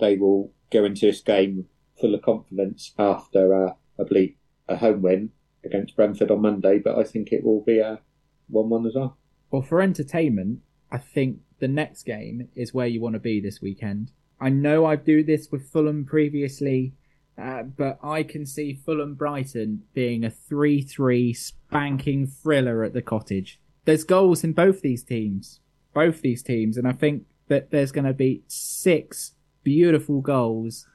[0.00, 1.66] they will go into this game
[2.00, 4.34] full of confidence after, uh, I believe,
[4.68, 5.30] a home win
[5.64, 6.78] against Brentford on Monday.
[6.78, 8.00] But I think it will be a
[8.48, 9.16] one-one as well.
[9.50, 10.60] Well, for entertainment,
[10.90, 14.12] I think the next game is where you want to be this weekend.
[14.40, 16.92] I know I do this with Fulham previously,
[17.40, 23.02] uh, but I can see Fulham Brighton being a 3 3 spanking thriller at the
[23.02, 23.58] cottage.
[23.84, 25.60] There's goals in both these teams.
[25.94, 29.32] Both these teams, and I think that there's going to be six
[29.62, 30.86] beautiful goals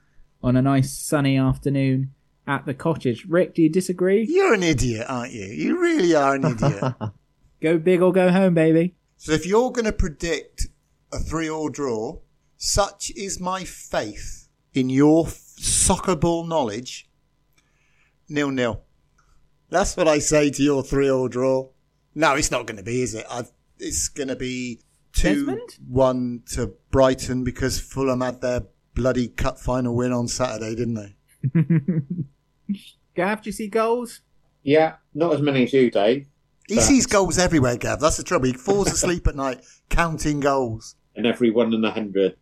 [0.42, 2.12] on a nice sunny afternoon
[2.46, 3.24] at the cottage.
[3.28, 4.24] Rick, do you disagree?
[4.28, 5.44] You're an idiot, aren't you?
[5.46, 6.94] You really are an idiot.
[7.60, 8.96] Go big or go home, baby.
[9.16, 10.66] so if you're going to predict
[11.12, 12.18] a three-all draw,
[12.66, 17.08] such is my faith in your f- soccer ball knowledge.
[18.28, 18.82] Nil nil.
[19.68, 21.70] That's what I say to your three-all draw.
[22.14, 23.26] No, it's not going to be, is it?
[23.28, 23.50] I've,
[23.80, 24.80] it's going to be
[25.12, 25.78] two Desmond?
[25.88, 28.62] one to Brighton because Fulham had their
[28.94, 31.16] bloody cup final win on Saturday, didn't they?
[33.16, 34.20] Gav, do you see goals?
[34.62, 36.28] Yeah, not as many as you, Dave.
[36.68, 37.98] He But- sees goals everywhere, Gav.
[37.98, 38.46] That's the trouble.
[38.46, 40.94] He falls asleep at night counting goals.
[41.16, 42.36] And every one in a hundred,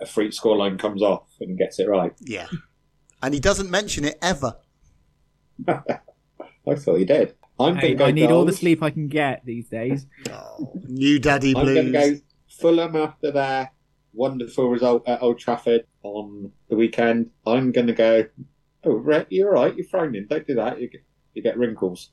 [0.00, 2.12] a freak scoreline comes off and gets it right.
[2.20, 2.46] Yeah.
[3.22, 4.56] And he doesn't mention it ever.
[5.68, 7.34] I thought he did.
[7.58, 10.06] I'm Hey, going to go I need all the sleep I can get these days.
[10.30, 11.68] Oh, new daddy blues.
[11.68, 13.70] I'm going to go Fulham after their
[14.14, 17.30] wonderful result at Old Trafford on the weekend.
[17.46, 18.26] I'm going to go.
[18.84, 19.76] Oh, Rhett, you're all right.
[19.76, 20.26] You're frowning.
[20.28, 20.80] Don't do that.
[20.80, 21.02] You get,
[21.34, 22.10] you get wrinkles,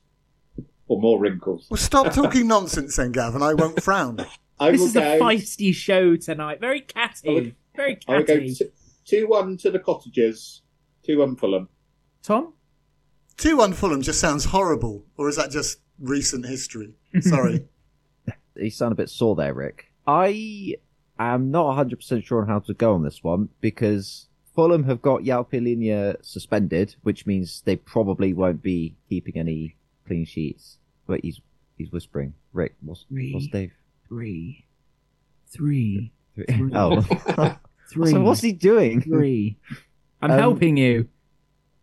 [0.88, 1.66] or more wrinkles.
[1.70, 3.42] Well, stop talking nonsense then, Gavin.
[3.42, 4.24] I won't frown.
[4.60, 5.00] I This is go.
[5.00, 6.60] a feisty show tonight.
[6.60, 7.28] Very catty.
[7.28, 8.54] I would- Very I will go catty.
[9.04, 10.60] two one to the Cottagers,
[11.02, 11.68] two one Fulham.
[12.22, 12.52] Tom?
[13.38, 15.06] 2 1 Fulham just sounds horrible.
[15.16, 16.92] Or is that just recent history?
[17.20, 17.64] Sorry.
[18.56, 19.86] You sound a bit sore there, Rick.
[20.06, 20.74] I
[21.18, 25.22] am not 100% sure on how to go on this one because Fulham have got
[25.22, 30.76] Yalpilinia suspended, which means they probably won't be keeping any clean sheets.
[31.06, 31.40] Wait, he's
[31.78, 32.34] he's whispering.
[32.52, 33.72] Rick, what's, what's Dave?
[34.10, 34.66] Three.
[35.48, 36.12] Three.
[36.74, 37.00] oh.
[37.90, 38.10] Three.
[38.10, 39.00] so what's he doing?
[39.00, 39.56] Three.
[40.20, 41.08] I'm Um, helping you.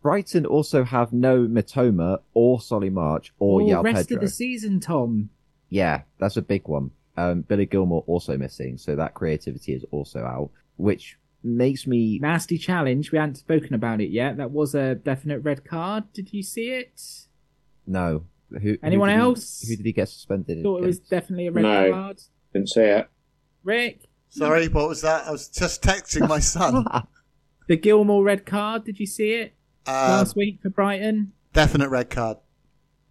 [0.02, 4.16] Brighton also have no Mitoma or Solly March or Yao rest Pedro.
[4.18, 5.30] of the season, Tom.
[5.70, 6.92] Yeah, that's a big one.
[7.16, 12.18] Um, Billy Gilmour also missing, so that creativity is also out, which makes me.
[12.20, 13.10] Nasty challenge.
[13.10, 14.36] We hadn't spoken about it yet.
[14.36, 16.04] That was a definite red card.
[16.12, 17.02] Did you see it?
[17.88, 18.24] No.
[18.50, 19.64] Who, who Anyone did else?
[19.68, 20.62] who did he get suspended?
[20.62, 21.92] Thought it was definitely a red No.
[21.92, 22.20] card.
[22.52, 23.08] Didn't see it.
[23.64, 25.26] Rick, Sorry, what was that?
[25.26, 26.84] I was just texting my son.
[27.68, 28.84] the Gilmour red card.
[28.84, 29.54] Did you see it
[29.86, 31.32] Uh, last week for Brighton?
[31.52, 32.36] definite red card.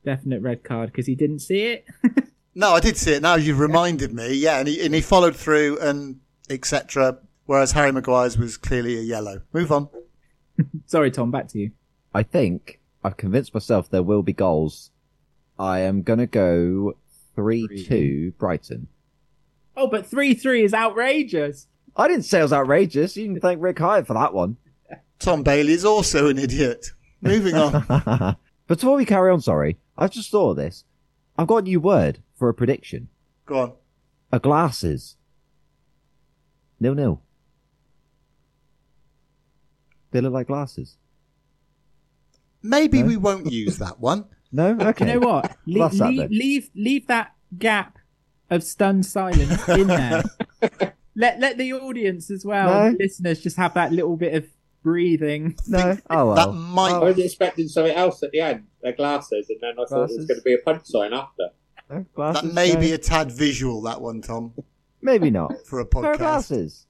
[0.06, 1.86] Definite red card because he didn't see it.
[2.60, 3.22] No, I did see it.
[3.22, 4.34] Now you've reminded me.
[4.34, 6.20] Yeah, and he, and he followed through and
[6.50, 7.20] etc.
[7.46, 9.42] Whereas Harry Maguire's was clearly a yellow.
[9.54, 9.90] Move on.
[10.88, 11.30] Sorry, Tom.
[11.30, 11.72] Back to you.
[12.16, 14.90] I think I've convinced myself there will be goals.
[15.60, 16.94] I am going to go
[17.36, 18.88] 3 2 Brighton.
[19.76, 21.68] Oh, but three three is outrageous.
[21.96, 23.16] I didn't say it was outrageous.
[23.16, 24.58] You can thank Rick Hyett for that one.
[25.20, 26.88] Tom Bailey is also an idiot.
[27.22, 27.86] Moving on.
[27.88, 28.38] but
[28.68, 30.84] before we carry on, sorry, I've just thought of this.
[31.38, 33.10] I've got a new word for a prediction.
[33.46, 33.74] Go on.
[34.32, 35.16] A glasses.
[36.80, 37.22] Nil nil.
[40.12, 40.98] They look like glasses.
[42.64, 43.08] Maybe No?
[43.08, 44.26] we won't use that one.
[44.52, 44.78] No?
[44.80, 45.14] Okay.
[45.14, 45.58] You know what?
[45.66, 47.98] Le- Plus that leave, leave leave that gap
[48.50, 50.24] of stunned silence in there.
[51.16, 52.98] let let the audience as well, No.
[53.00, 54.46] listeners, just have that little bit of
[54.84, 55.56] breathing.
[55.68, 55.98] No?
[56.10, 56.54] Oh, That well.
[56.54, 56.94] might.
[56.94, 58.66] I was expecting something else at the end.
[58.82, 61.50] Their glasses, and then I thought it was going to be a punch sign after.
[61.90, 62.80] No, That may no.
[62.80, 63.82] be a tad visual.
[63.82, 64.54] That one, Tom,
[65.02, 65.66] Maybe not.
[65.66, 66.20] for a Pair of podcast.
[66.20, 66.86] glasses.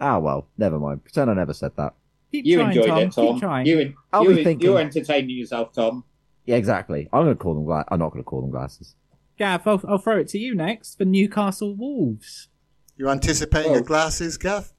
[0.00, 1.04] Ah, well, never mind.
[1.04, 1.94] Pretend I never said that.
[2.34, 2.98] Keep You trying, enjoyed Tom.
[2.98, 3.34] it, Tom.
[3.34, 3.66] Keep trying.
[3.66, 4.68] You, en- I'll you, be thinking.
[4.68, 6.02] You're entertaining yourself, Tom.
[6.46, 7.08] Yeah, exactly.
[7.12, 8.96] I'm going to call them gla- I'm not going to call them glasses.
[9.38, 12.48] Gav, I'll, I'll throw it to you next for Newcastle Wolves.
[12.96, 14.72] You're anticipating your glasses, Gav?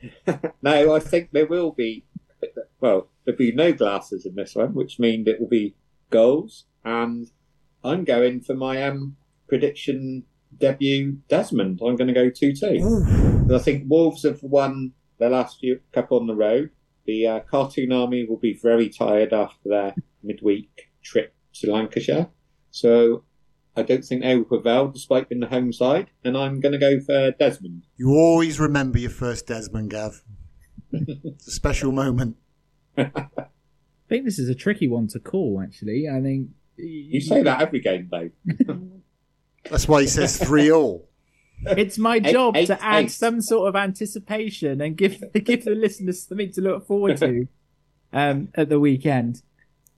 [0.62, 2.04] No, I think there will be.
[2.80, 5.74] Well, there'll be no glasses in this one, which means it will be
[6.10, 6.66] goals.
[6.84, 7.28] And
[7.82, 9.16] I'm going for my um,
[9.48, 10.22] prediction
[10.56, 11.80] debut, Desmond.
[11.84, 13.48] I'm going to go two-two.
[13.52, 16.70] I think Wolves have won their last few couple on the road.
[17.06, 22.28] The uh, Cartoon Army will be very tired after their midweek trip to Lancashire.
[22.70, 23.24] So
[23.76, 26.10] I don't think they will prevail despite being the home side.
[26.24, 27.84] And I'm going to go for Desmond.
[27.96, 30.22] You always remember your first Desmond, Gav.
[30.92, 32.36] it's a special moment.
[32.96, 33.06] I
[34.08, 36.08] think this is a tricky one to call, actually.
[36.08, 36.50] I think.
[36.76, 38.30] You say that every game, though.
[39.70, 41.08] That's why he says three all.
[41.66, 43.10] It's my job eight- to add eight.
[43.10, 47.46] some sort of anticipation and give give the listeners something to look forward to
[48.12, 49.42] um, at the weekend.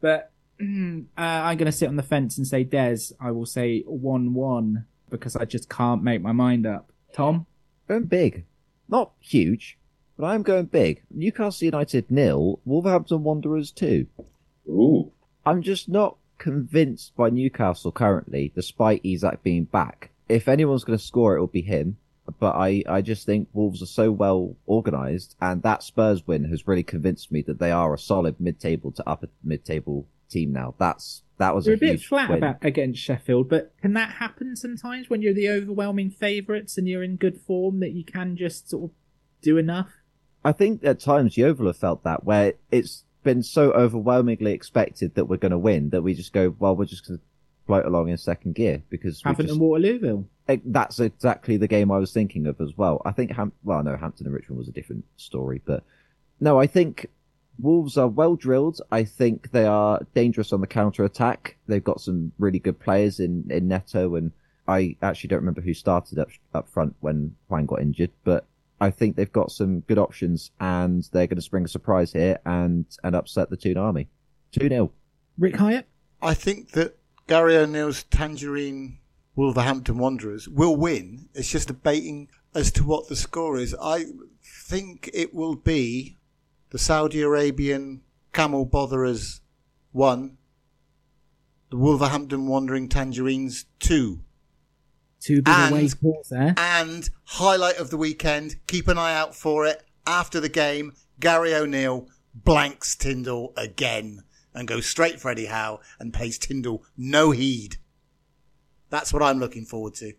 [0.01, 2.99] But mm, uh, I'm going to sit on the fence and say Des.
[3.21, 6.91] I will say one-one because I just can't make my mind up.
[7.13, 7.47] Tom,
[7.89, 8.45] Going big.
[8.89, 9.79] Not huge,
[10.19, 11.03] but I'm going big.
[11.11, 14.07] Newcastle United nil, Wolverhampton Wanderers two.
[14.69, 15.13] Ooh.
[15.47, 20.11] I'm just not convinced by Newcastle currently, despite Isak being back.
[20.29, 21.99] If anyone's going to score, it will be him.
[22.41, 26.67] But I, I just think Wolves are so well organised, and that Spurs win has
[26.67, 30.75] really convinced me that they are a solid mid-table to upper mid-table team now.
[30.79, 32.39] That's that was you're a, a bit flat win.
[32.39, 37.03] about against Sheffield, but can that happen sometimes when you're the overwhelming favourites and you're
[37.03, 38.91] in good form that you can just sort of
[39.43, 39.91] do enough?
[40.45, 45.25] I think at times Yeovil have felt that where it's been so overwhelmingly expected that
[45.25, 47.25] we're going to win that we just go, well, we're just going to
[47.67, 50.25] float along in second gear because we Hampton just, and Waterlooville.
[50.65, 53.01] That's exactly the game I was thinking of as well.
[53.05, 55.83] I think, Ham- well, no, Hampton and Richmond was a different story, but
[56.41, 57.07] no, I think
[57.59, 58.81] Wolves are well drilled.
[58.91, 61.57] I think they are dangerous on the counter attack.
[61.67, 64.33] They've got some really good players in, in Neto, and
[64.67, 68.45] I actually don't remember who started up up front when Hwang got injured, but
[68.81, 72.39] I think they've got some good options, and they're going to spring a surprise here
[72.45, 74.09] and and upset the Toon Army.
[74.53, 74.91] Two 0
[75.39, 75.85] Rick Hyett.
[76.23, 76.97] I think that
[77.27, 78.99] Gary O'Neill's Tangerine
[79.37, 81.29] Wolverhampton Wanderers will win.
[81.35, 83.75] It's just debating as to what the score is.
[83.81, 84.05] I
[84.43, 86.19] think it will be
[86.71, 88.03] the Saudi Arabian
[88.33, 89.41] Camel Botherers
[89.93, 90.37] 1,
[91.71, 94.21] the Wolverhampton Wandering Tangerines 2.
[95.21, 96.55] Two big And- away scores there.
[96.59, 99.83] And highlight of the weekend, keep an eye out for it.
[100.07, 104.23] After the game, Gary O'Neill blanks Tindall again
[104.55, 107.77] and goes straight for Eddie Howe and pays Tindall no heed.
[108.91, 110.13] That's what I'm looking forward to.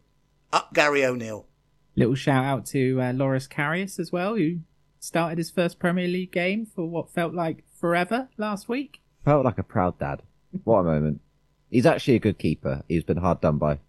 [0.51, 1.47] Up Gary O'Neill.
[1.95, 4.59] Little shout out to uh, Loris Karius as well, who
[4.99, 9.01] started his first Premier League game for what felt like forever last week.
[9.23, 10.21] Felt like a proud dad.
[10.63, 11.21] What a moment.
[11.69, 12.83] He's actually a good keeper.
[12.87, 13.79] He's been hard done by.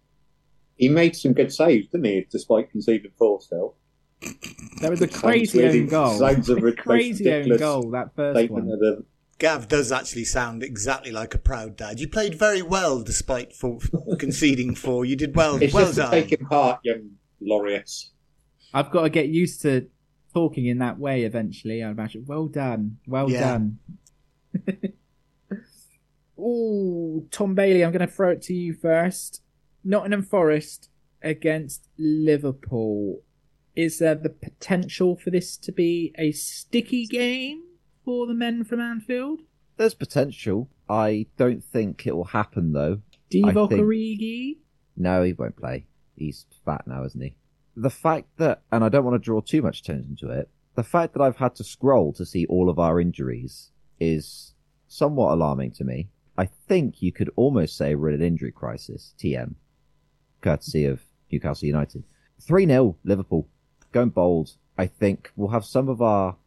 [0.77, 2.27] He made some good saves, didn't he?
[2.29, 3.75] Despite conceding four still.
[4.81, 6.17] That was a crazy own goal.
[6.17, 9.05] sounds a crazy own ridiculous goal, that first Statement one.
[9.37, 11.99] Of the Gav does actually sound exactly like a proud dad.
[11.99, 13.79] You played very well despite for
[14.19, 15.05] conceding four.
[15.05, 15.61] You did well.
[15.61, 16.11] It's well just done.
[16.11, 17.11] take him part, young
[17.41, 18.11] Laureates.
[18.73, 19.87] I've got to get used to
[20.33, 22.25] talking in that way eventually, I imagine.
[22.27, 22.97] Well done.
[23.07, 23.39] Well Yeah.
[23.39, 23.79] done.
[26.39, 29.41] Ooh, Tom Bailey, I'm going to throw it to you first.
[29.83, 30.89] Nottingham Forest
[31.23, 33.21] against Liverpool.
[33.75, 37.63] Is there the potential for this to be a sticky game
[38.07, 39.41] for the men from Anfield?
[39.75, 40.69] There's potential.
[40.87, 43.01] I don't think it will happen though.
[43.29, 44.59] Divock think- Origi?
[44.95, 45.87] No, he won't play.
[46.15, 47.35] He's fat now, isn't he?
[47.75, 50.83] The fact that, and I don't want to draw too much attention to it, the
[50.85, 54.53] fact that I've had to scroll to see all of our injuries is
[54.87, 56.07] somewhat alarming to me.
[56.37, 59.55] I think you could almost say we're in an injury crisis, TM,
[60.39, 62.05] courtesy of Newcastle United.
[62.39, 63.49] 3 0 Liverpool.
[63.91, 64.55] Going bold.
[64.77, 66.37] I think we'll have some of our,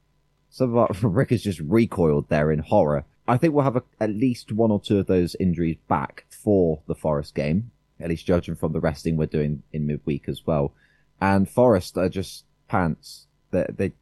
[0.50, 3.04] some of our, Rick has just recoiled there in horror.
[3.26, 6.82] I think we'll have a, at least one or two of those injuries back for
[6.86, 7.70] the Forest game
[8.00, 10.72] at least judging from the resting we're doing in midweek as well.
[11.20, 13.26] And Forest are just pants.
[13.50, 13.92] They, they,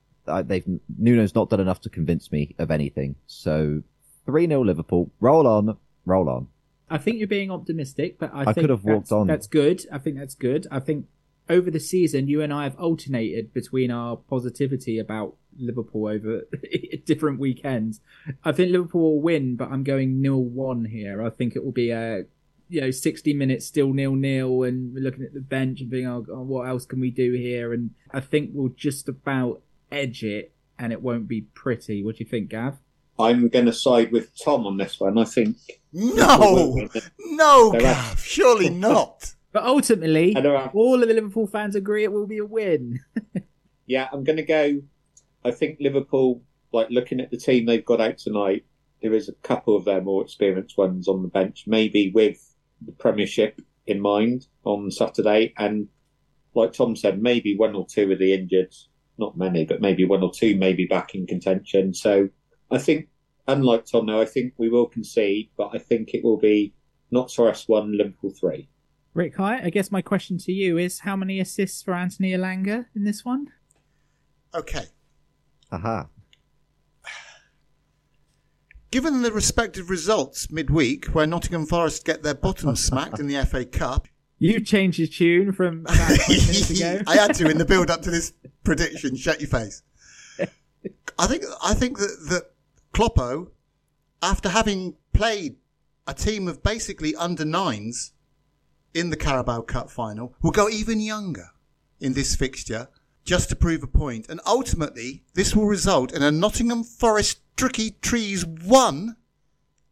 [0.45, 3.17] they've Nuno's not done enough to convince me of anything.
[3.27, 3.83] So
[4.25, 5.11] three 0 Liverpool.
[5.21, 6.49] Roll on, roll on.
[6.91, 9.27] I think you're being optimistic, but I, I think could have walked that's, on.
[9.27, 9.85] That's good.
[9.93, 10.67] I think that's good.
[10.71, 11.07] I think
[11.49, 16.43] over the season, you and I have alternated between our positivity about Liverpool over
[17.05, 18.01] different weekends.
[18.45, 21.23] I think Liverpool will win, but I'm going nil one here.
[21.23, 22.25] I think it will be a
[22.69, 26.07] you know 60 minutes still nil nil, and we're looking at the bench and being,
[26.07, 27.73] oh, God, what else can we do here?
[27.73, 32.05] And I think we'll just about edge it, and it won't be pretty.
[32.05, 32.79] What do you think, Gav?
[33.19, 35.19] I'm going to side with Tom on this one.
[35.19, 35.57] I think
[35.93, 36.89] No,
[37.19, 39.35] no, Gav, surely not.
[39.59, 43.01] But ultimately, all of the Liverpool fans agree it will be a win.
[43.91, 44.83] Yeah, I'm going to go.
[45.47, 46.43] I think Liverpool,
[46.73, 48.67] like looking at the team they've got out tonight,
[49.01, 52.55] there is a couple of their more experienced ones on the bench, maybe with
[52.85, 55.55] the Premiership in mind on Saturday.
[55.57, 55.89] And
[56.55, 58.75] like Tom said, maybe one or two of the injured,
[59.17, 61.95] not many, but maybe one or two maybe back in contention.
[61.95, 62.29] So
[62.71, 63.09] I think,
[63.47, 66.75] unlike Tom, now I think we will concede, but I think it will be
[67.11, 68.69] not Forest one, Liverpool three.
[69.19, 72.87] Rick Hyett, I guess my question to you is how many assists for Anthony Elanga
[72.95, 73.49] in this one?
[74.55, 74.85] Okay.
[75.73, 76.07] Aha.
[78.93, 83.65] Given the respective results midweek, where Nottingham Forest get their bottoms smacked in the FA
[83.65, 84.07] Cup,
[84.39, 87.01] You changed your tune from about 20 minutes ago.
[87.09, 89.17] I had to in the build up to this prediction.
[89.17, 89.83] Shut your face.
[91.19, 92.53] I think I think that that
[92.95, 93.49] Kloppo,
[94.23, 95.57] after having played
[96.07, 98.13] a team of basically under nines
[98.99, 101.51] in the Carabao Cup final, will go even younger
[102.01, 102.89] in this fixture
[103.25, 104.29] just to prove a point.
[104.29, 109.17] And ultimately, this will result in a Nottingham Forest Tricky Trees one,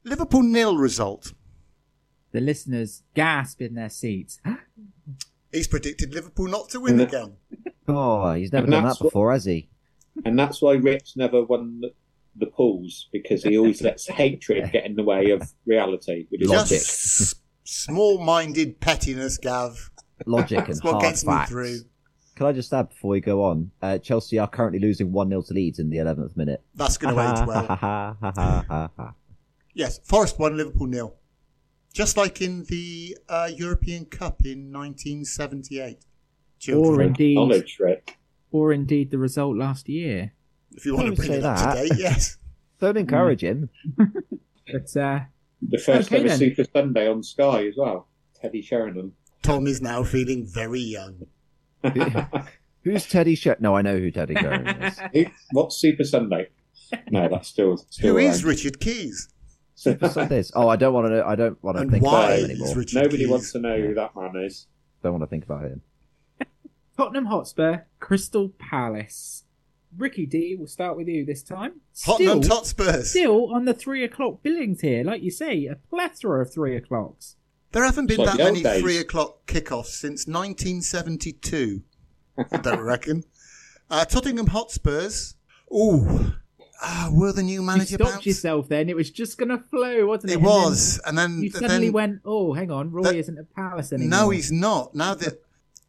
[0.04, 1.32] Liverpool nil result.
[2.32, 4.40] The listeners gasp in their seats.
[5.52, 7.36] He's predicted Liverpool not to win again.
[7.88, 9.68] Oh, he's never And done that's that what- before, has he?
[10.24, 11.92] And that's why Rich never won the,
[12.36, 16.26] the pools because he always lets hatred get in the way of reality.
[16.30, 16.72] With his Logic.
[16.72, 16.78] logic.
[16.86, 17.36] Just
[17.66, 19.90] small-minded pettiness, Gav.
[20.24, 21.50] Logic and That's what hard gets me facts.
[21.50, 21.78] through.
[22.36, 23.70] Can I just add before we go on?
[23.82, 26.62] Uh, Chelsea are currently losing 1 0 to Leeds in the 11th minute.
[26.74, 29.14] That's going to age well.
[29.74, 31.14] Yes, Forest 1, Liverpool nil.
[31.92, 35.98] Just like in the uh, European Cup in 1978.
[36.74, 38.16] Or indeed, Knowledge, Rick.
[38.50, 40.32] or indeed the result last year.
[40.72, 41.74] if you want to Don't bring say it up that.
[41.74, 42.38] to date, yes.
[42.80, 43.68] Don't encourage him.
[44.72, 45.20] But uh,
[45.62, 46.38] The first Okay, ever then.
[46.38, 48.08] Super Sunday on Sky as well.
[48.40, 49.14] Teddy Sheringham.
[49.42, 51.26] Tom is now feeling very young.
[52.82, 53.56] Who's Teddy Sher?
[53.60, 54.98] No, I know who Teddy Sheringham is.
[55.14, 56.48] Who, what's Super Sunday?
[57.10, 58.48] No, that's still still Who is around.
[58.50, 59.28] Richard Keys?
[59.74, 60.52] Super Sundays.
[60.54, 61.24] Oh, I don't want to know.
[61.26, 62.74] I don't want to And think why about him anymore.
[62.76, 63.28] Richard Nobody Keys?
[63.28, 64.66] wants to know who that man is.
[65.02, 65.82] Don't want to think about him.
[66.96, 69.44] Tottenham Hotspur, Crystal Palace.
[69.98, 71.80] Ricky D, we'll start with you this time.
[72.04, 73.10] Tottenham Still, Hotspurs.
[73.10, 75.04] still on the three o'clock billings here.
[75.04, 77.36] Like you say, a plethora of three o'clocks.
[77.72, 78.80] There haven't been like that many days.
[78.82, 81.82] three o'clock kickoffs since 1972.
[82.50, 83.24] I don't reckon.
[83.88, 85.36] Uh, Tottenham Hotspurs.
[85.72, 86.32] Ooh.
[86.82, 87.92] Ah, were the new manager?
[87.92, 88.26] You stopped bounce?
[88.26, 88.88] yourself then.
[88.88, 90.34] It was just going to flow, wasn't it?
[90.34, 91.00] It And then was.
[91.06, 94.22] And then, You then suddenly went, oh, hang on, Roy That- isn't at Palace anymore.
[94.22, 94.92] no, he's not.
[94.96, 95.40] Now that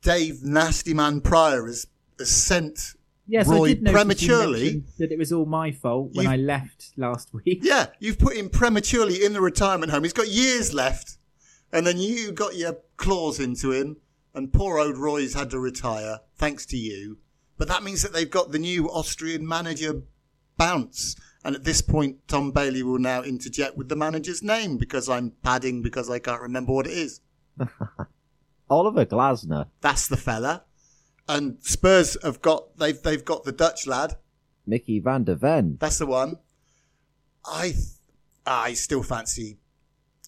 [0.03, 1.87] Dave Nasty Man Prior has,
[2.19, 2.93] has sent.
[3.27, 4.83] Yes, Roy I did notice prematurely.
[4.97, 7.59] That it was all my fault when I left last week.
[7.61, 10.03] Yeah, you've put him prematurely in the retirement home.
[10.03, 11.17] He's got years left.
[11.71, 13.97] And then you got your claws into him.
[14.33, 17.17] And poor old Roy's had to retire, thanks to you.
[17.57, 20.03] But that means that they've got the new Austrian manager
[20.57, 21.15] bounce.
[21.43, 25.31] And at this point, Tom Bailey will now interject with the manager's name because I'm
[25.43, 27.21] padding because I can't remember what it is.
[28.69, 30.65] Oliver Glasner, That's the fella.
[31.27, 34.15] And Spurs have got they've they've got the Dutch lad.
[34.65, 35.77] Mickey van de Ven.
[35.79, 36.37] That's the one.
[37.45, 37.73] I
[38.45, 39.57] I still fancy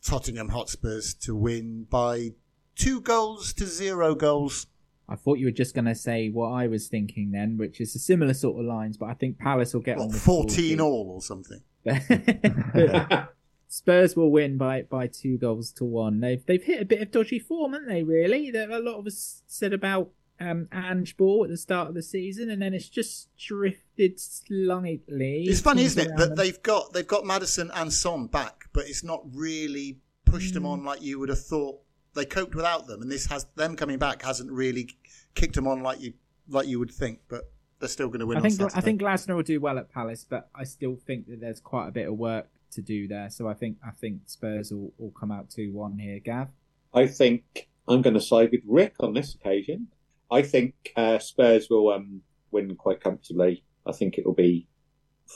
[0.04, 2.32] Tottenham Hotspurs to win by
[2.76, 4.68] two goals to zero goals.
[5.08, 7.96] I thought you were just going to say what I was thinking then, which is
[7.96, 10.80] a similar sort of lines, but I think Palace will get on What, with 14
[10.80, 11.62] all or something.
[13.68, 16.20] Spurs will win by by two goals to one.
[16.20, 18.04] They've they've hit a bit of dodgy form, haven't they?
[18.04, 21.94] Really, there a lot of us said about um, Ange Ball at the start of
[21.96, 25.44] the season, and then it's just drifted slightly.
[25.48, 29.04] It's funny, isn't it, that they've got they've got Maddison and Son back, but it's
[29.04, 30.56] not really pushed Mm.
[30.56, 31.80] them on like you would have thought.
[32.16, 34.90] They coped without them, and this has them coming back hasn't really
[35.36, 36.14] kicked them on like you
[36.48, 37.20] like you would think.
[37.28, 38.38] But they're still going to win.
[38.38, 38.76] I think Saturday.
[38.76, 41.88] I think Glasner will do well at Palace, but I still think that there's quite
[41.88, 43.30] a bit of work to do there.
[43.30, 46.20] So I think I think Spurs will, will come out two one here.
[46.20, 46.50] Gav,
[46.94, 49.88] I think I'm going to side with Rick on this occasion.
[50.32, 52.22] I think uh, Spurs will um,
[52.52, 53.64] win quite comfortably.
[53.88, 54.68] I think it will be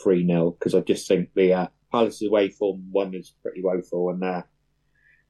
[0.03, 4.09] 3 0 because I just think the uh, Palace's away form one is pretty woeful
[4.09, 4.41] and uh,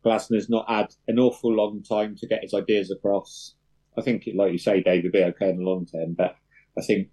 [0.05, 3.55] Glasner's not had an awful long time to get his ideas across.
[3.97, 6.35] I think, like you say, Dave, be okay in the long term, but
[6.77, 7.09] I think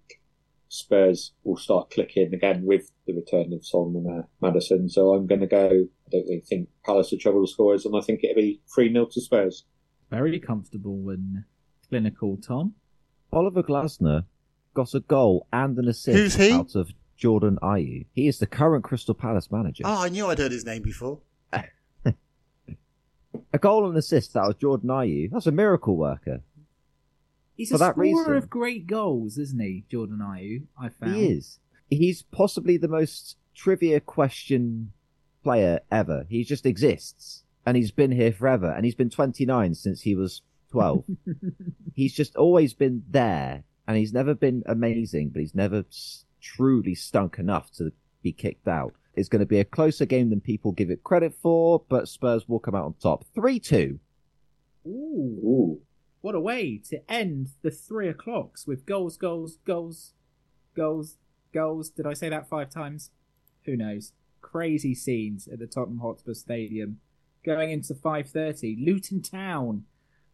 [0.67, 4.89] Spurs will start clicking again with the return of Son and uh, Maddison.
[4.89, 5.65] So I'm going to go.
[5.67, 8.91] I don't really think Palace will trouble the scorers, and I think it'll be 3
[8.91, 9.65] 0 to Spurs.
[10.09, 11.43] very comfortable and
[11.95, 12.37] clinical.
[12.37, 12.73] Tom,
[13.33, 14.23] Oliver Glasner
[14.73, 16.51] got a goal and an assist Who's he?
[16.53, 18.05] out of Jordan Ayew.
[18.13, 19.83] He is the current Crystal Palace manager.
[19.85, 21.19] Oh, I knew I'd heard his name before.
[23.53, 25.29] A goal and assist out of Jordan Ayew.
[25.29, 26.41] That's a miracle worker.
[27.55, 28.33] he's For a that scorer reason.
[28.35, 30.63] of great goals, isn't he, Jordan Ayew?
[30.79, 31.59] I found He is.
[31.89, 34.93] He's possibly the most trivia question
[35.43, 36.25] player ever.
[36.29, 37.43] He just exists.
[37.65, 38.71] And he's been here forever.
[38.71, 40.41] And he's been 29 since he was
[40.71, 41.03] 12.
[41.95, 43.63] he's just always been there.
[43.87, 45.83] And he's never been amazing, but he's never
[46.41, 47.91] truly stunk enough to
[48.21, 48.93] be kicked out.
[49.13, 52.47] It's going to be a closer game than people give it credit for, but Spurs
[52.47, 53.25] will come out on top.
[53.35, 53.99] 3 2.
[54.87, 55.81] Ooh, Ooh.
[56.21, 60.13] what a way to end the three o'clocks with goals, goals, goals,
[60.75, 61.17] goals,
[61.53, 61.89] goals.
[61.89, 63.11] Did I say that five times?
[63.65, 64.13] Who knows?
[64.41, 66.99] Crazy scenes at the Tottenham Hotspur Stadium.
[67.43, 69.85] Going into 5.30, Luton Town.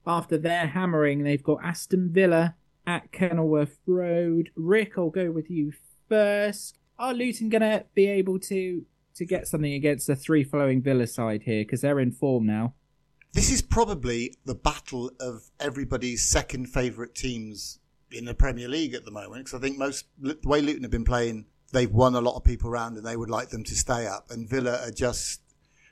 [0.07, 2.55] After their hammering, they've got Aston Villa
[2.85, 4.51] at Kenilworth Road.
[4.55, 5.73] Rick, I'll go with you
[6.07, 6.77] first.
[6.97, 8.85] Are Luton going to be able to
[9.15, 11.63] to get something against the three flowing Villa side here?
[11.63, 12.73] Because they're in form now.
[13.33, 17.79] This is probably the battle of everybody's second favourite teams
[18.09, 19.45] in the Premier League at the moment.
[19.45, 22.45] Because I think most the way Luton have been playing, they've won a lot of
[22.45, 24.31] people around, and they would like them to stay up.
[24.31, 25.41] And Villa are just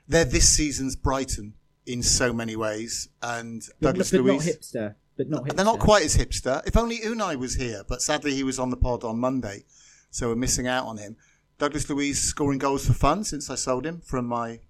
[0.08, 1.52] they're this season's Brighton
[1.86, 3.08] in so many ways.
[3.22, 4.94] And But, Douglas but not Luiz, hipster.
[5.16, 5.56] But not hipster.
[5.56, 6.66] they're not quite as hipster.
[6.66, 9.64] If only Unai was here, but sadly he was on the pod on Monday,
[10.10, 11.16] so we're missing out on him.
[11.58, 14.60] Douglas Luiz scoring goals for fun since I sold him from my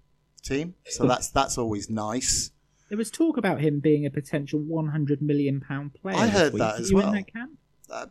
[0.41, 2.51] team, so that's that's always nice.
[2.89, 6.15] There was talk about him being a potential 100 million pound player.
[6.15, 7.07] I heard that Are as you well.
[7.09, 7.57] In that camp?
[7.89, 8.05] Uh,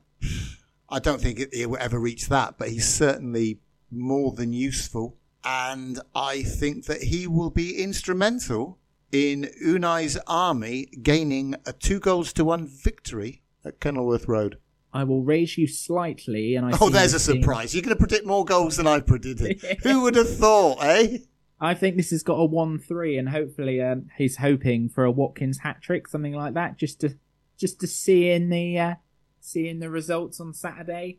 [0.90, 5.16] I don't think it, it will ever reach that, but he's certainly more than useful.
[5.44, 8.78] And I think that he will be instrumental
[9.12, 14.58] in Unai's army gaining a two goals to one victory at Kenilworth Road.
[14.92, 16.78] I will raise you slightly, and I.
[16.80, 17.74] Oh, there's a being- surprise.
[17.74, 19.60] You're going to predict more goals than I predicted.
[19.82, 21.18] Who would have thought, eh?
[21.60, 25.58] I think this has got a one-three, and hopefully, um, he's hoping for a Watkins
[25.58, 27.16] hat trick, something like that, just to
[27.56, 28.94] just to see in the uh,
[29.40, 31.18] seeing the results on Saturday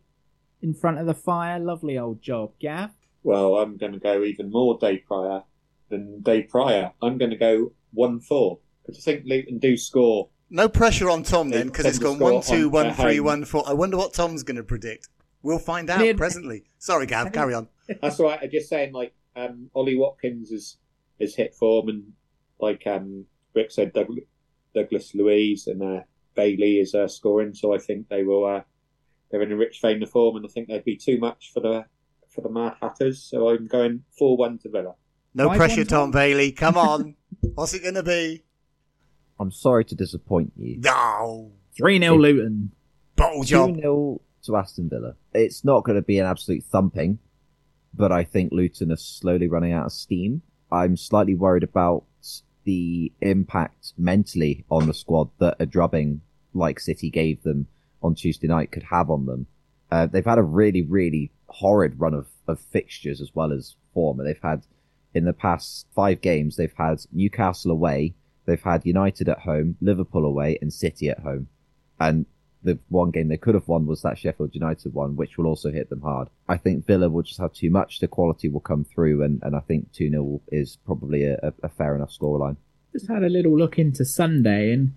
[0.61, 1.59] in front of the fire.
[1.59, 2.91] Lovely old job, Gav.
[3.23, 5.43] Well, I'm going to go even more day prior
[5.89, 6.93] than day prior.
[7.01, 8.59] I'm going to go 1 4.
[8.85, 10.29] Because I think Luton do score.
[10.49, 12.93] No pressure on Tom then, because it's tend gone to 1 score 2, on one
[12.93, 13.25] three home.
[13.25, 13.63] 1 4.
[13.67, 15.09] I wonder what Tom's going to predict.
[15.43, 16.63] We'll find out Near- presently.
[16.77, 17.67] Sorry, Gav, carry on.
[18.01, 18.39] That's all right.
[18.41, 20.77] I'm just saying, like, um, Ollie Watkins is,
[21.19, 22.13] is hit form, and
[22.59, 24.07] like um, Rick said, Doug,
[24.73, 26.01] Douglas Luiz and uh,
[26.35, 27.53] Bailey is uh, scoring.
[27.53, 28.45] So I think they will.
[28.45, 28.61] Uh,
[29.29, 31.59] they're in a rich vein of form, and I think they'd be too much for
[31.59, 31.85] the
[32.29, 33.23] for the Mad Hatters.
[33.23, 34.95] So I'm going four one to Villa.
[35.33, 36.11] No Five, pressure, Tom Tom.
[36.11, 36.51] Bailey.
[36.51, 37.15] Come on.
[37.41, 38.43] What's it going to be?
[39.39, 40.79] I'm sorry to disappoint you.
[40.79, 41.51] No.
[41.75, 42.71] Three 0 Luton.
[43.15, 43.75] Bottle 2 job.
[43.75, 45.15] 0 to Aston Villa.
[45.33, 47.19] It's not going to be an absolute thumping,
[47.93, 50.41] but I think Luton are slowly running out of steam.
[50.71, 52.03] I'm slightly worried about
[52.63, 56.21] the impact mentally on the squad that a drubbing
[56.53, 57.67] like City gave them
[58.03, 59.47] on Tuesday night could have on them.
[59.89, 64.19] Uh, they've had a really, really horrid run of, of fixtures as well as form.
[64.19, 64.63] And they've had,
[65.17, 68.13] in the past five games, they've had Newcastle away,
[68.45, 71.47] they've had United at home, Liverpool away, and City at home.
[71.99, 72.25] And
[72.63, 75.71] the one game they could have won was that Sheffield United one, which will also
[75.71, 76.29] hit them hard.
[76.47, 77.99] I think Villa will just have too much.
[77.99, 81.53] The quality will come through, and, and I think 2 0 is probably a, a,
[81.63, 82.57] a fair enough scoreline.
[82.93, 84.93] Just had a little look into Sunday and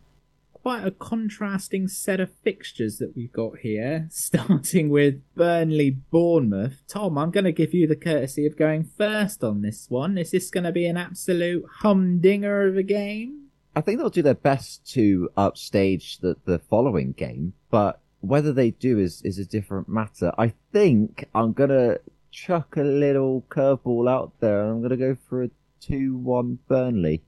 [0.63, 6.83] quite a contrasting set of fixtures that we've got here, starting with Burnley Bournemouth.
[6.89, 10.19] Tom, I'm going to give you the courtesy of going first on this one.
[10.19, 13.47] Is this going to be an absolute humdinger of a game?
[13.75, 18.73] I think they'll do their best to upstage the, the following game, but whether they
[18.73, 20.33] do is, is a different matter.
[20.37, 22.01] I think I'm going to
[22.31, 25.51] chuck a little curveball out there and I'm going to go for a
[25.81, 27.23] 2 1 Burnley.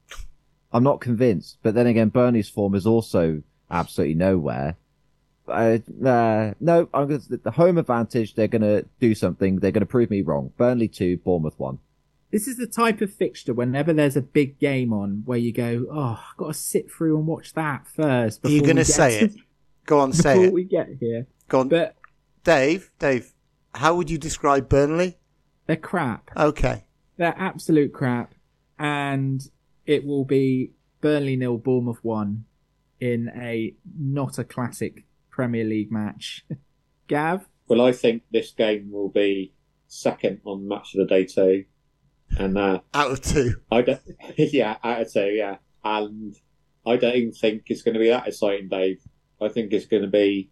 [0.72, 4.76] I'm not convinced, but then again, Burnley's form is also absolutely nowhere.
[5.48, 9.56] Uh, uh, no, I'm going to, the home advantage, they're going to do something.
[9.58, 10.52] They're going to prove me wrong.
[10.56, 11.78] Burnley 2, Bournemouth 1.
[12.30, 15.86] This is the type of fixture whenever there's a big game on where you go,
[15.92, 18.44] oh, I've got to sit through and watch that first.
[18.46, 19.32] Are you going to say it?
[19.84, 20.52] Go on, say Before it.
[20.54, 21.26] we get here.
[21.48, 21.68] Go on.
[21.68, 21.96] But
[22.44, 23.32] Dave, Dave,
[23.74, 25.18] how would you describe Burnley?
[25.66, 26.30] they're crap.
[26.36, 26.84] Okay.
[27.18, 28.34] They're absolute crap,
[28.78, 29.46] and
[29.86, 32.44] it will be Burnley nil, Bournemouth one,
[33.00, 36.44] in a not a classic Premier League match.
[37.08, 39.52] Gav, Well, I think this game will be
[39.88, 41.64] second on match of the day too,
[42.38, 43.56] and uh, Out of two.
[43.70, 44.00] I don't.
[44.36, 45.32] Yeah, out of two.
[45.32, 46.34] Yeah, and
[46.86, 49.00] I don't even think it's going to be that exciting, Dave.
[49.40, 50.50] I think it's going to be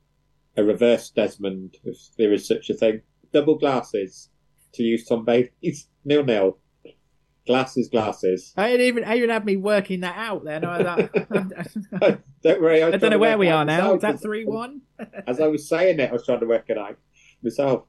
[0.56, 3.02] a reverse Desmond, if there is such a thing.
[3.32, 4.28] Double glasses,
[4.74, 6.58] to use Tom Bailey's nil nil.
[7.46, 8.52] Glasses, glasses.
[8.56, 10.44] I didn't even I even had me working that out.
[10.44, 11.08] Then I, I,
[12.42, 12.82] Don't worry.
[12.82, 13.94] I don't know where we are now.
[13.94, 14.82] Is that three one?
[15.26, 16.98] As I was saying it, I was trying to work it out
[17.42, 17.84] myself.